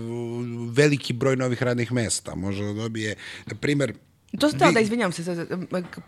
veliki 0.70 1.12
broj 1.12 1.36
novih 1.36 1.62
radnih 1.62 1.92
mesta, 1.92 2.34
može 2.34 2.64
da 2.64 2.72
dobije, 2.72 3.15
na 3.46 3.54
primer, 3.56 3.94
To 4.32 4.50
tela 4.50 4.68
vi- 4.68 4.74
da 4.74 4.80
izvinjam 4.80 5.12
se, 5.12 5.46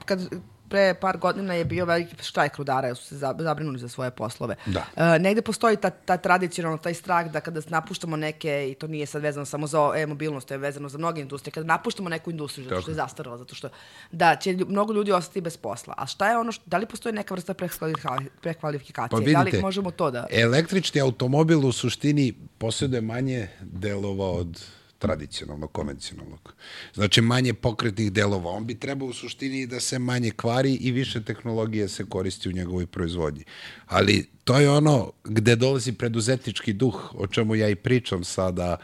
kad 0.05 0.29
pre 0.69 0.95
par 0.95 1.19
godina 1.19 1.55
je 1.55 1.65
bio 1.65 1.85
veliki 1.85 2.17
štrajk 2.21 2.57
rudara, 2.57 2.95
su 2.95 3.05
se 3.05 3.17
za- 3.17 3.35
zabrinuli 3.39 3.79
za 3.79 3.89
svoje 3.89 4.11
poslove. 4.11 4.57
Da. 4.67 4.85
E, 4.97 5.19
negde 5.19 5.43
postoji 5.43 5.77
ta, 5.77 5.91
ta 5.91 6.17
tradicionalno, 6.17 6.79
taj 6.79 6.95
strah 6.95 7.31
da 7.31 7.41
kada 7.41 7.61
napuštamo 7.69 8.17
neke, 8.17 8.69
i 8.71 8.75
to 8.75 8.87
nije 8.87 9.07
sad 9.07 9.23
vezano 9.23 9.47
samo 9.47 9.67
za 9.67 9.93
e-mobilnost, 9.97 10.49
to 10.49 10.55
je 10.55 10.59
vezano 10.59 10.89
za 10.89 10.99
mnoge 10.99 11.21
industrije, 11.21 11.53
kada 11.53 11.67
napuštamo 11.67 12.09
neku 12.09 12.31
industriju, 12.31 12.65
zato 12.65 12.81
što 12.83 12.91
je 12.91 12.95
zastarala, 12.97 13.39
zato 13.39 13.55
što 13.55 13.69
da 14.13 14.37
će 14.37 14.57
mnogo 14.59 14.93
ljudi 14.93 15.13
ostati 15.13 15.41
bez 15.41 15.57
posla. 15.57 15.95
A 15.97 16.07
šta 16.07 16.31
je 16.31 16.39
ono, 16.39 16.53
što, 16.53 16.65
da 16.67 16.79
li 16.79 16.87
postoji 16.87 17.13
neka 17.15 17.35
vrsta 17.35 17.55
prekvalifika- 17.55 18.27
prekvalifikacije? 18.41 19.11
Pa 19.11 19.33
da 19.33 19.39
vidite, 19.39 19.57
li 19.57 19.63
možemo 19.63 19.91
to 19.91 20.11
da... 20.11 20.27
električni 20.31 21.01
automobil 21.01 21.67
u 21.67 21.73
suštini 21.73 22.27
posjeduje 22.59 23.01
manje 23.01 23.49
delova 23.63 24.31
od 24.33 24.65
tradicionalnog, 24.99 25.73
konvencionalnog. 25.73 26.55
Znači 26.95 27.21
manje 27.21 27.55
pokretnih 27.55 28.13
delova. 28.13 28.51
On 28.51 28.67
bi 28.67 28.75
trebao 28.75 29.09
u 29.09 29.13
suštini 29.13 29.67
da 29.67 29.81
se 29.81 29.99
manje 29.99 30.31
kvari 30.31 30.75
i 30.75 30.91
više 30.93 31.25
tehnologije 31.25 31.89
se 31.89 32.05
koristi 32.05 32.49
u 32.49 32.53
njegovoj 32.53 32.87
proizvodnji. 32.87 33.45
Ali 33.87 34.31
to 34.49 34.59
je 34.59 34.71
ono 34.71 35.13
gde 35.25 35.57
dolazi 35.57 35.93
preduzetnički 35.93 36.73
duh, 36.73 37.15
o 37.15 37.27
čemu 37.27 37.55
ja 37.55 37.69
i 37.69 37.75
pričam 37.75 38.25
sada, 38.25 38.77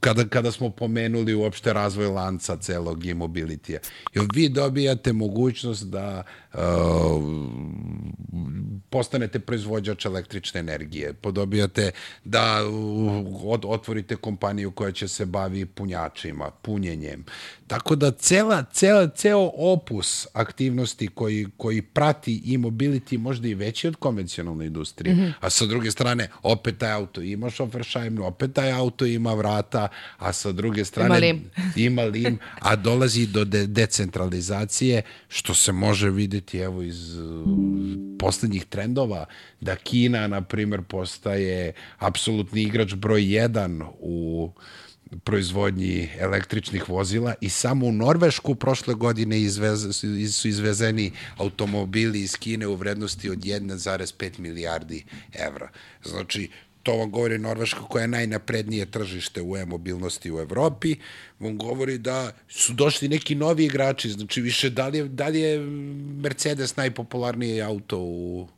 kada, 0.00 0.24
kada 0.28 0.52
smo 0.52 0.70
pomenuli 0.70 1.34
uopšte 1.34 1.72
razvoj 1.72 2.06
lanca 2.06 2.56
celog 2.56 3.06
e-mobilitija. 3.06 3.78
Jer 4.14 4.24
vi 4.34 4.48
dobijate 4.48 5.12
mogućnost 5.12 5.84
da 5.84 6.22
postanete 8.90 9.38
proizvođač 9.38 10.04
električne 10.04 10.60
energije, 10.60 11.12
podobijate 11.12 11.90
da 12.24 12.60
otvorite 13.64 14.16
kompaniju 14.16 14.70
koja 14.70 14.92
će 14.92 15.08
se 15.08 15.26
bavi 15.26 15.66
punjačima, 15.66 16.50
punjenjem. 16.50 17.24
Tako 17.66 17.96
da 17.96 18.10
cela, 18.10 18.64
cela, 18.72 19.08
ceo 19.08 19.50
opus 19.54 20.26
aktivnosti 20.32 21.08
koji, 21.08 21.46
koji 21.56 21.82
prati 21.82 22.42
e-mobility 22.46 23.18
možda 23.18 23.48
i 23.48 23.54
veći 23.74 23.88
od 23.88 23.96
konvencionalne 23.96 24.66
industrije. 24.66 25.14
Mm 25.14 25.18
-hmm. 25.18 25.32
A 25.40 25.50
sa 25.50 25.66
druge 25.66 25.90
strane, 25.90 26.28
opet 26.42 26.78
taj 26.78 26.92
auto 26.92 27.20
ima 27.20 27.50
šofer 27.50 27.84
šajbnu, 27.84 28.26
opet 28.26 28.52
taj 28.52 28.72
auto 28.72 29.06
ima 29.06 29.34
vrata, 29.34 29.88
a 30.18 30.32
sa 30.32 30.52
druge 30.52 30.84
strane 30.84 31.08
Ima 31.08 31.18
lim. 31.18 31.50
ima 31.88 32.02
lim, 32.02 32.38
a 32.60 32.76
dolazi 32.76 33.26
do 33.26 33.44
de 33.44 33.66
decentralizacije, 33.66 35.02
što 35.28 35.54
se 35.54 35.72
može 35.72 36.10
videti 36.10 36.58
evo 36.58 36.82
iz 36.82 37.18
uh, 37.18 37.48
poslednjih 38.18 38.64
trendova, 38.64 39.26
da 39.60 39.76
Kina, 39.76 40.26
na 40.26 40.40
primer, 40.40 40.82
postaje 40.82 41.72
apsolutni 41.98 42.62
igrač 42.62 42.94
broj 42.94 43.34
jedan 43.34 43.82
u 44.00 44.50
proizvodnji 45.24 46.08
električnih 46.18 46.88
vozila 46.88 47.34
i 47.40 47.48
samo 47.48 47.86
u 47.86 47.92
Norvešku 47.92 48.54
prošle 48.54 48.94
godine 48.94 49.40
izvez, 49.40 50.02
su 50.32 50.48
izvezeni 50.48 51.12
automobili 51.36 52.20
iz 52.20 52.36
Kine 52.36 52.66
u 52.66 52.74
vrednosti 52.74 53.30
od 53.30 53.38
1,5 53.38 54.38
milijardi 54.38 55.04
evra. 55.32 55.68
Znači, 56.04 56.50
to 56.82 56.96
vam 56.96 57.10
govori 57.10 57.38
Norveška 57.38 57.80
koja 57.80 58.02
je 58.02 58.08
najnaprednije 58.08 58.86
tržište 58.86 59.42
u 59.42 59.56
e-mobilnosti 59.56 60.32
u 60.32 60.40
Evropi, 60.40 60.96
vam 61.40 61.58
govori 61.58 61.98
da 61.98 62.32
su 62.48 62.72
došli 62.72 63.08
neki 63.08 63.34
novi 63.34 63.64
igrači, 63.64 64.10
znači 64.10 64.40
više 64.40 64.70
da 64.70 64.88
li 64.88 64.98
je, 64.98 65.08
da 65.08 65.28
li 65.28 65.40
je 65.40 65.60
Mercedes 66.22 66.76
najpopularniji 66.76 67.62
auto 67.62 67.98
u 67.98 68.48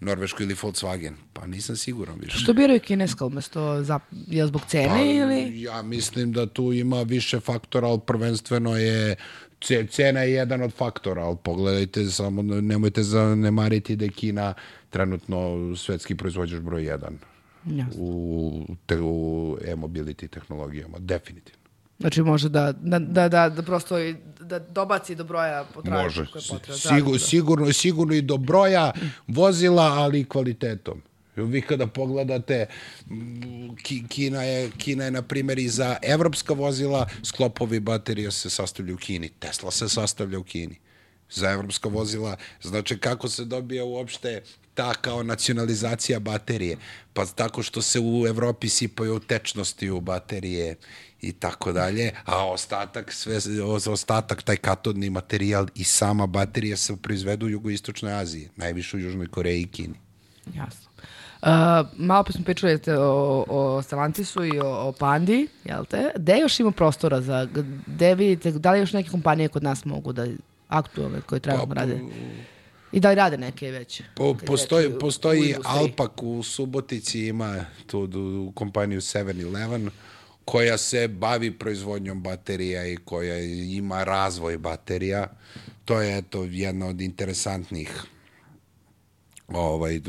Norveškoj 0.00 0.44
ili 0.44 0.54
Volkswagen? 0.54 1.14
Pa 1.32 1.46
nisam 1.46 1.76
siguran 1.76 2.18
više. 2.20 2.38
Što 2.38 2.52
biraju 2.52 2.80
kineska 2.80 3.26
umesto, 3.26 3.82
za, 3.82 4.00
je 4.26 4.46
zbog 4.46 4.62
cene 4.68 4.88
Pa, 4.88 5.00
ili... 5.02 5.62
Ja 5.62 5.82
mislim 5.82 6.32
da 6.32 6.46
tu 6.46 6.72
ima 6.72 7.02
više 7.02 7.40
faktora, 7.40 7.88
ali 7.88 8.00
prvenstveno 8.06 8.76
je 8.76 9.16
ce- 9.60 9.86
cena 9.90 10.20
je 10.20 10.32
jedan 10.32 10.62
od 10.62 10.72
faktora, 10.72 11.24
ali 11.24 11.36
pogledajte 11.42 12.10
samo, 12.10 12.42
nemojte 12.42 13.02
zanemariti 13.02 13.96
da 13.96 14.04
je 14.04 14.10
Kina 14.10 14.54
trenutno 14.90 15.72
svetski 15.76 16.14
proizvođač 16.14 16.60
broj 16.60 16.84
jedan 16.84 17.18
Jasno. 17.64 18.02
u, 18.02 18.66
te, 18.86 19.00
u 19.00 19.58
e-mobility 19.64 20.28
tehnologijama, 20.28 20.98
definitivno. 20.98 21.65
Znači 21.98 22.22
može 22.22 22.48
da, 22.48 22.72
da, 22.72 22.98
da, 22.98 23.28
da, 23.28 23.48
da 23.48 23.62
prosto 23.62 23.98
i 24.00 24.14
da 24.40 24.58
dobaci 24.58 25.14
do 25.14 25.24
broja 25.24 25.64
potražnje 25.74 26.02
Može. 26.02 26.26
koje 26.32 26.40
je 26.42 26.48
potrebno. 26.48 26.78
Sigur, 26.78 27.20
sigurno, 27.20 27.72
sigurno 27.72 28.14
i 28.14 28.22
do 28.22 28.36
broja 28.36 28.92
vozila, 29.26 29.82
ali 29.82 30.20
i 30.20 30.24
kvalitetom. 30.24 31.02
Vi 31.36 31.62
kada 31.62 31.86
pogledate, 31.86 32.66
Ki- 33.82 34.08
Kina 34.08 34.42
je, 34.42 34.70
Kina 34.78 35.04
je 35.04 35.10
na 35.10 35.22
primjer, 35.22 35.58
i 35.58 35.68
za 35.68 35.96
evropska 36.02 36.54
vozila 36.54 37.06
sklopovi 37.22 37.80
baterija 37.80 38.30
se 38.30 38.50
sastavlja 38.50 38.94
u 38.94 38.96
Kini. 38.96 39.28
Tesla 39.28 39.70
se 39.70 39.88
sastavlja 39.88 40.38
u 40.38 40.42
Kini 40.44 40.78
za 41.30 41.50
evropska 41.50 41.88
vozila. 41.88 42.36
Znači, 42.62 42.98
kako 42.98 43.28
se 43.28 43.44
dobija 43.44 43.84
uopšte 43.84 44.42
ta 44.76 44.94
kao 44.94 45.22
nacionalizacija 45.22 46.20
baterije? 46.20 46.76
Pa 47.12 47.26
tako 47.26 47.62
što 47.62 47.82
se 47.82 48.00
u 48.00 48.26
Evropi 48.26 48.68
sipaju 48.68 49.18
tečnosti 49.18 49.90
u 49.90 50.00
baterije 50.00 50.76
i 51.20 51.32
tako 51.32 51.72
dalje, 51.72 52.12
a 52.24 52.46
ostatak, 52.46 53.12
sve, 53.12 53.38
ostatak, 53.88 54.42
taj 54.42 54.56
katodni 54.56 55.10
materijal 55.10 55.66
i 55.74 55.84
sama 55.84 56.26
baterija 56.26 56.76
se 56.76 56.96
proizvedu 56.96 57.46
u 57.46 57.48
jugoistočnoj 57.48 58.12
Aziji, 58.12 58.48
najviše 58.56 58.96
u 58.96 59.00
Južnoj 59.00 59.26
Koreji 59.26 59.62
i 59.62 59.66
Kini. 59.66 59.94
Jasno. 60.54 60.90
Uh, 61.42 61.48
malo 61.96 62.24
pa 62.24 62.32
smo 62.32 62.44
pričali 62.44 62.80
o, 62.98 63.44
o 63.48 63.82
Stellantisu 63.82 64.44
i 64.44 64.58
o, 64.58 64.88
o 64.88 64.92
Pandi, 64.92 65.48
jel 65.64 65.84
te? 65.84 66.10
Gde 66.16 66.38
još 66.38 66.60
ima 66.60 66.70
prostora 66.70 67.20
za, 67.20 67.48
gde 67.86 68.14
vidite, 68.14 68.50
da 68.50 68.72
li 68.72 68.78
još 68.78 68.92
neke 68.92 69.10
kompanije 69.10 69.48
kod 69.48 69.62
nas 69.62 69.84
mogu 69.84 70.12
da 70.12 70.26
aktualne 70.68 71.20
koje 71.20 71.40
trebamo 71.40 71.74
Pa, 71.74 71.74
rade? 71.74 72.00
I 72.96 73.00
da 73.00 73.08
li 73.08 73.14
rade 73.14 73.36
neke 73.36 73.70
već? 73.70 74.02
Po, 74.14 74.34
postoji, 74.34 74.86
u 74.86 74.98
postoji 74.98 75.38
industriji? 75.38 75.78
Alpak 75.80 76.22
u 76.22 76.42
Subotici, 76.42 77.26
ima 77.26 77.64
tu, 77.86 78.08
tu 78.08 78.52
kompaniju 78.54 79.00
7-Eleven, 79.00 79.90
koja 80.44 80.78
se 80.78 81.08
bavi 81.08 81.58
proizvodnjom 81.58 82.22
baterija 82.22 82.86
i 82.86 82.96
koja 82.96 83.38
ima 83.76 84.04
razvoj 84.04 84.58
baterija. 84.58 85.26
To 85.84 86.00
je 86.00 86.18
eto 86.18 86.44
jedna 86.44 86.86
od 86.86 87.00
interesantnih 87.00 88.02
ovaj, 89.48 90.00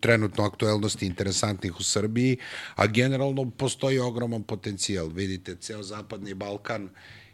trenutno 0.00 0.44
aktuelnosti 0.44 1.06
interesantnih 1.06 1.80
u 1.80 1.82
Srbiji, 1.82 2.36
a 2.74 2.86
generalno 2.86 3.50
postoji 3.50 3.98
ogroman 3.98 4.42
potencijal. 4.42 5.08
Vidite, 5.08 5.56
ceo 5.60 5.82
zapadni 5.82 6.34
Balkan 6.34 6.88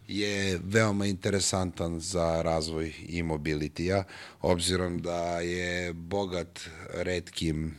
je 0.08 0.60
veoma 0.64 1.06
interesantan 1.06 2.00
za 2.00 2.42
razvoj 2.42 2.92
e-mobility-a, 3.08 4.04
obzirom 4.40 4.98
da 4.98 5.40
je 5.40 5.92
bogat 5.92 6.60
redkim 6.92 7.74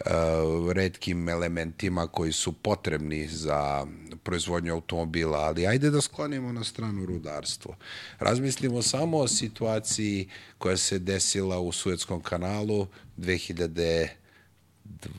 uh, 0.00 0.72
redkim 0.72 1.28
elementima 1.28 2.06
koji 2.06 2.32
su 2.32 2.52
potrebni 2.52 3.28
za 3.28 3.86
proizvodnju 4.22 4.72
automobila, 4.72 5.38
ali 5.38 5.66
ajde 5.66 5.90
da 5.90 6.00
sklonimo 6.00 6.52
na 6.52 6.64
stranu 6.64 7.06
rudarstvo. 7.06 7.76
Razmislimo 8.18 8.82
samo 8.82 9.18
o 9.18 9.28
situaciji 9.28 10.28
koja 10.58 10.76
se 10.76 10.98
desila 10.98 11.60
u 11.60 11.72
Suetskom 11.72 12.22
kanalu 12.22 12.86
2000 13.18 14.08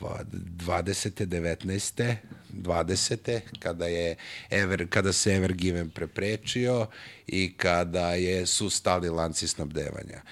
20. 0.00 1.26
19. 1.26 2.16
20. 2.52 3.40
kada 3.58 3.86
je 3.86 4.16
Ever, 4.50 4.86
kada 4.90 5.12
se 5.12 5.34
Ever 5.34 5.52
Given 5.52 5.90
preprečio 5.90 6.86
i 7.26 7.52
kada 7.56 8.14
je 8.14 8.46
su 8.46 8.70
stali 8.70 9.08
lanci 9.08 9.48
snabdevanja. 9.48 10.22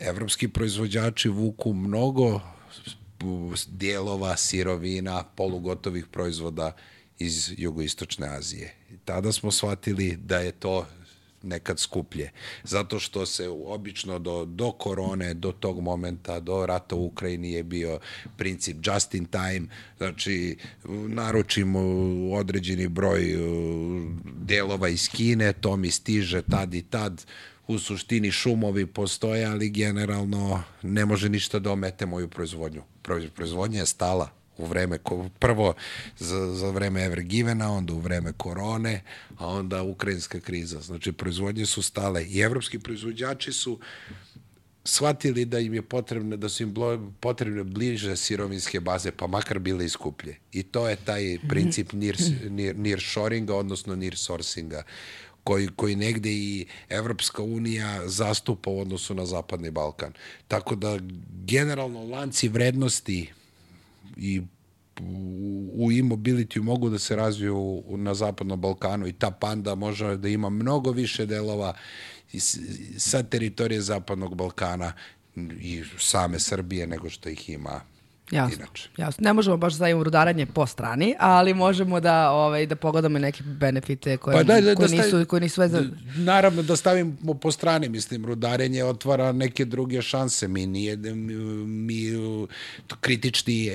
Evropski 0.00 0.48
proizvođači 0.48 1.28
vuku 1.28 1.72
mnogo 1.72 2.40
dijelova, 3.68 4.36
sirovina, 4.36 5.24
polugotovih 5.24 6.06
proizvoda 6.06 6.76
iz 7.18 7.52
jugoistočne 7.56 8.28
Azije. 8.28 8.74
Tada 9.04 9.32
smo 9.32 9.50
shvatili 9.50 10.16
da 10.16 10.38
je 10.38 10.52
to 10.52 10.86
nekad 11.46 11.78
skuplje. 11.78 12.30
Zato 12.64 12.98
što 12.98 13.26
se 13.26 13.48
obično 13.48 14.18
do, 14.18 14.44
do 14.44 14.72
korone, 14.72 15.34
do 15.34 15.52
tog 15.52 15.80
momenta, 15.80 16.40
do 16.40 16.66
rata 16.66 16.94
u 16.94 17.06
Ukrajini 17.06 17.52
je 17.52 17.62
bio 17.62 17.98
princip 18.36 18.76
just 18.82 19.14
in 19.14 19.26
time, 19.26 19.66
znači 19.98 20.56
naručimo 21.08 21.80
određeni 22.32 22.88
broj 22.88 23.34
uh, 23.34 24.02
delova 24.24 24.88
iz 24.88 25.08
Kine, 25.08 25.52
to 25.52 25.76
mi 25.76 25.90
stiže 25.90 26.42
tad 26.42 26.74
i 26.74 26.82
tad, 26.82 27.26
u 27.66 27.78
suštini 27.78 28.30
šumovi 28.30 28.86
postoje, 28.86 29.44
ali 29.46 29.70
generalno 29.70 30.62
ne 30.82 31.04
može 31.06 31.28
ništa 31.28 31.58
da 31.58 31.72
omete 31.72 32.06
moju 32.06 32.28
proizvodnju. 32.28 32.82
Proizvodnja 33.34 33.80
je 33.80 33.86
stala 33.86 34.35
u 34.58 34.66
vreme, 34.66 34.98
prvo 35.38 35.74
za, 36.18 36.54
za 36.54 36.70
vreme 36.70 37.04
Evergivena, 37.04 37.72
onda 37.72 37.92
u 37.92 37.98
vreme 37.98 38.32
korone, 38.32 39.02
a 39.38 39.46
onda 39.46 39.82
ukrajinska 39.82 40.40
kriza. 40.40 40.80
Znači, 40.80 41.12
proizvodnje 41.12 41.66
su 41.66 41.82
stale 41.82 42.24
i 42.24 42.40
evropski 42.40 42.78
proizvođači 42.78 43.52
su 43.52 43.78
shvatili 44.84 45.44
da 45.44 45.58
im 45.58 45.74
je 45.74 45.82
potrebno, 45.82 46.36
da 46.36 46.48
su 46.48 46.62
im 46.62 46.74
potrebne 47.20 47.64
bliže 47.64 48.16
sirovinske 48.16 48.80
baze, 48.80 49.10
pa 49.10 49.26
makar 49.26 49.58
bile 49.58 49.84
iskuplje. 49.84 50.36
I 50.52 50.62
to 50.62 50.88
je 50.88 50.96
taj 50.96 51.38
princip 51.48 51.92
near, 51.92 52.16
near, 52.50 52.76
near 52.76 53.00
shoringa, 53.00 53.54
odnosno 53.54 53.96
near 53.96 54.16
sourcinga 54.16 54.82
koji, 55.44 55.68
koji 55.76 55.96
negde 55.96 56.30
i 56.30 56.66
Evropska 56.88 57.42
unija 57.42 58.08
zastupa 58.08 58.70
u 58.70 58.80
odnosu 58.80 59.14
na 59.14 59.26
Zapadni 59.26 59.70
Balkan. 59.70 60.12
Tako 60.48 60.74
da 60.74 60.98
generalno 61.46 62.04
lanci 62.04 62.48
vrednosti 62.48 63.32
i 64.16 64.42
u 65.72 65.92
e-mobility 65.92 66.62
mogu 66.62 66.90
da 66.90 66.98
se 66.98 67.16
razviju 67.16 67.82
na 67.88 68.14
Zapadnom 68.14 68.60
Balkanu 68.60 69.06
i 69.06 69.12
ta 69.12 69.30
panda 69.30 69.74
može 69.74 70.16
da 70.16 70.28
ima 70.28 70.50
mnogo 70.50 70.90
više 70.90 71.26
delova 71.26 71.74
sa 72.98 73.22
teritorije 73.22 73.80
Zapadnog 73.80 74.34
Balkana 74.34 74.92
i 75.60 75.82
same 75.98 76.40
Srbije 76.40 76.86
nego 76.86 77.10
što 77.10 77.28
ih 77.28 77.50
ima 77.50 77.80
Jasno, 78.30 78.56
inače. 78.56 78.88
jasno. 78.96 79.24
Ne 79.24 79.32
možemo 79.32 79.56
baš 79.56 79.72
za 79.74 79.92
rudaranje 79.92 80.46
po 80.46 80.66
strani, 80.66 81.14
ali 81.18 81.54
možemo 81.54 82.00
da 82.00 82.30
ovaj 82.30 82.66
da 82.66 82.76
pogledamo 82.76 83.18
neke 83.18 83.42
benefite 83.44 84.16
koje, 84.16 84.36
pa 84.36 84.42
da, 84.42 84.60
da, 84.60 84.74
koje, 84.74 84.88
da 84.88 85.02
nisu, 85.02 85.24
koje 85.28 85.40
nisu 85.40 85.60
vezane. 85.60 85.88
Naravno 86.16 86.62
da 86.62 86.76
stavimo 86.76 87.34
po 87.34 87.52
strani, 87.52 87.88
mislim, 87.88 88.26
rudarenje 88.26 88.84
otvara 88.84 89.32
neke 89.32 89.64
druge 89.64 90.02
šanse. 90.02 90.48
Mi 90.48 90.66
nije, 90.66 90.96
mi, 90.96 91.34
mi 91.66 92.02
kritični 93.00 93.70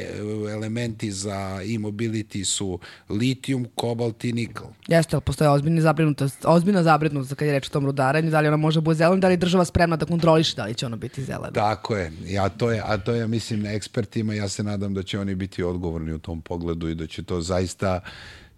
elementi 0.54 1.12
za 1.12 1.60
e-mobility 1.64 2.44
su 2.44 2.80
litijum, 3.10 3.68
kobalt 3.76 4.24
i 4.24 4.34
nikl. 4.34 4.64
Jeste, 4.88 5.16
ali 5.16 5.24
postoje 5.24 5.50
ozbiljna 5.50 5.82
zabrinutost, 5.82 6.46
ozbiljna 6.46 6.84
zabrinutost 6.84 7.34
kad 7.34 7.48
je 7.48 7.54
reč 7.54 7.68
o 7.68 7.72
tom 7.72 7.86
rudaranju, 7.86 8.32
da 8.32 8.40
li 8.40 8.48
ona 8.48 8.58
može 8.58 8.82
biti 8.82 8.96
zelena, 8.96 9.22
da 9.22 9.28
li 9.28 9.34
je 9.34 9.38
država 9.38 9.66
spremna 9.66 9.96
da 9.96 10.06
kontroliše 10.06 10.56
da 10.56 10.66
li 10.66 10.74
će 10.74 10.86
ono 10.86 10.98
biti 10.98 11.24
zeleno. 11.24 11.52
Tako 11.52 11.96
je, 11.96 12.12
ja 12.26 12.50
to 12.50 12.72
je, 12.72 12.82
a 12.86 12.98
to 12.98 13.12
je, 13.12 13.28
mislim, 13.28 13.62
na 13.62 13.72
ekspertima 13.72 14.41
ja 14.42 14.50
se 14.50 14.64
nadam 14.64 14.94
da 14.94 15.04
će 15.04 15.20
oni 15.20 15.36
biti 15.36 15.64
odgovorni 15.64 16.14
u 16.14 16.20
tom 16.20 16.42
pogledu 16.42 16.90
i 16.90 16.96
da 16.96 17.08
će 17.08 17.24
to 17.24 17.42
zaista 17.42 18.02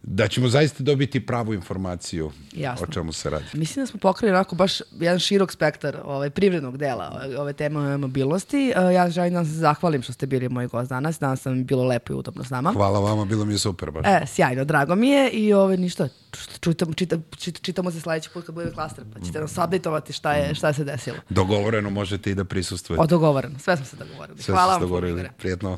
da 0.04 0.28
ćemo 0.28 0.48
zaista 0.48 0.84
dobiti 0.84 1.26
pravu 1.26 1.54
informaciju 1.54 2.32
Jasno. 2.54 2.88
o 2.90 2.94
čemu 2.94 3.14
se 3.14 3.30
radi. 3.30 3.46
Mislim 3.54 3.84
da 3.84 3.88
smo 3.88 4.00
pokrili 4.00 4.32
onako 4.32 4.56
baš 4.56 4.82
jedan 5.00 5.20
širok 5.20 5.52
spektar 5.52 5.98
ovaj, 6.06 6.30
privrednog 6.30 6.78
dela 6.78 7.22
ove 7.38 7.54
teme 7.54 7.80
o 7.80 7.98
mobilnosti. 7.98 8.74
E, 8.76 8.94
ja 8.94 9.10
želim 9.10 9.34
da 9.34 9.46
se 9.46 9.52
zahvalim 9.52 10.02
što 10.02 10.14
ste 10.14 10.28
bili 10.28 10.50
moj 10.50 10.68
gost 10.68 10.90
danas. 10.90 11.20
Danas 11.20 11.42
sam 11.42 11.66
bilo 11.66 11.84
lepo 11.84 12.14
i 12.14 12.16
udobno 12.16 12.44
s 12.44 12.50
nama. 12.50 12.74
Hvala 12.74 13.00
vama, 13.00 13.26
bilo 13.26 13.46
mi 13.46 13.54
je 13.54 13.58
super 13.58 13.92
baš. 13.92 14.06
E, 14.08 14.26
sjajno, 14.28 14.66
drago 14.66 14.96
mi 14.96 15.10
je 15.10 15.30
i 15.30 15.54
ovaj, 15.54 15.78
ništa, 15.78 16.10
čitamo, 16.60 16.94
čitamo, 16.94 17.24
čitamo 17.62 17.92
se 17.92 18.02
sledeći 18.02 18.30
put 18.34 18.46
kad 18.46 18.56
bude 18.56 18.72
klaster, 18.72 19.04
pa 19.14 19.26
ćete 19.26 19.40
nas 19.40 19.52
updateovati 19.52 20.14
šta 20.14 20.34
je, 20.34 20.56
šta 20.56 20.74
se 20.74 20.84
desilo. 20.84 21.18
Dogovoreno 21.30 21.90
možete 21.90 22.32
i 22.32 22.36
da 22.36 22.44
prisustvujete. 22.46 23.04
O, 23.04 23.08
dogovoreno, 23.08 23.60
sve 23.60 23.78
smo 23.78 23.86
se 23.86 23.96
dogovorili. 23.96 24.42
Sve 24.42 24.54
Hvala 24.54 24.72
vam. 24.72 24.80
Sve 24.80 24.86
dogovorili, 24.86 25.30
prijetno. 25.38 25.78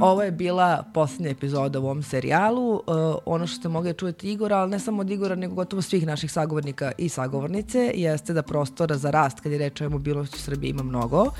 Ovo 0.00 0.22
je 0.22 0.30
bila 0.30 0.84
poslednja 0.94 1.30
epizoda 1.30 1.80
u 1.80 1.84
ovom 1.84 2.02
serijalu. 2.02 2.72
Uh, 2.72 2.82
ono 3.26 3.46
što 3.46 3.56
ste 3.56 3.68
mogli 3.68 3.94
čujeti 3.94 4.32
Igora, 4.32 4.56
ali 4.56 4.70
ne 4.70 4.78
samo 4.78 5.00
od 5.00 5.10
Igora, 5.10 5.34
nego 5.34 5.54
gotovo 5.54 5.82
svih 5.82 6.06
naših 6.06 6.32
sagovornika 6.32 6.92
i 6.98 7.08
sagovornice, 7.08 7.92
jeste 7.94 8.32
da 8.32 8.42
prostora 8.42 8.96
za 8.96 9.10
rast, 9.10 9.40
kad 9.40 9.52
je 9.52 9.58
reč 9.58 9.80
o 9.80 9.90
mobilnosti 9.90 10.36
u 10.36 10.40
Srbiji, 10.40 10.70
ima 10.70 10.82
mnogo. 10.82 11.22
Uh, 11.22 11.32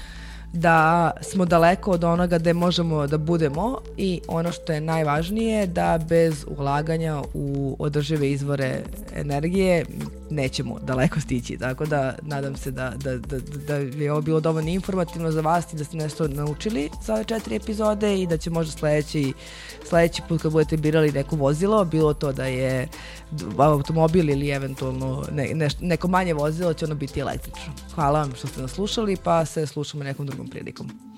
da 0.52 1.10
smo 1.22 1.44
daleko 1.44 1.90
od 1.90 2.04
onoga 2.04 2.38
gde 2.38 2.52
možemo 2.52 3.06
da 3.06 3.18
budemo 3.18 3.78
i 3.96 4.20
ono 4.28 4.52
što 4.52 4.72
je 4.72 4.80
najvažnije 4.80 5.66
da 5.66 5.98
bez 6.08 6.44
ulaganja 6.58 7.22
u 7.34 7.76
održive 7.78 8.30
izvore 8.30 8.82
energije 9.14 9.84
nećemo 10.30 10.78
daleko 10.78 11.20
stići. 11.20 11.56
Tako 11.58 11.86
da 11.86 12.14
nadam 12.22 12.56
se 12.56 12.70
da, 12.70 12.92
da, 12.96 13.16
da, 13.16 13.38
da 13.66 13.74
je 13.74 14.12
ovo 14.12 14.20
bilo 14.20 14.40
dovoljno 14.40 14.70
informativno 14.70 15.30
za 15.30 15.40
vas 15.40 15.72
i 15.72 15.76
da 15.76 15.84
ste 15.84 15.96
nešto 15.96 16.28
naučili 16.28 16.90
za 17.04 17.14
ove 17.14 17.24
četiri 17.24 17.56
epizode 17.56 18.18
i 18.18 18.26
da 18.26 18.36
će 18.36 18.50
možda 18.50 18.72
sledeći, 18.72 19.32
sledeći 19.88 20.22
put 20.28 20.42
kad 20.42 20.52
budete 20.52 20.76
birali 20.76 21.12
neko 21.12 21.36
vozilo, 21.36 21.84
bilo 21.84 22.14
to 22.14 22.32
da 22.32 22.44
je 22.44 22.88
automobil 23.58 24.30
ili 24.30 24.50
eventualno 24.50 25.24
ne, 25.32 25.50
ne, 25.54 25.68
neko 25.80 26.08
manje 26.08 26.34
vozilo 26.34 26.74
će 26.74 26.84
ono 26.84 26.94
biti 26.94 27.20
električno. 27.20 27.72
Hvala 27.94 28.20
vam 28.20 28.34
što 28.34 28.46
ste 28.46 28.62
nas 28.62 28.70
slušali 28.70 29.16
pa 29.24 29.44
se 29.44 29.66
slušamo 29.66 30.04
nekom 30.04 30.26
drugom 30.26 30.37
moram 30.38 30.50
v 30.50 31.17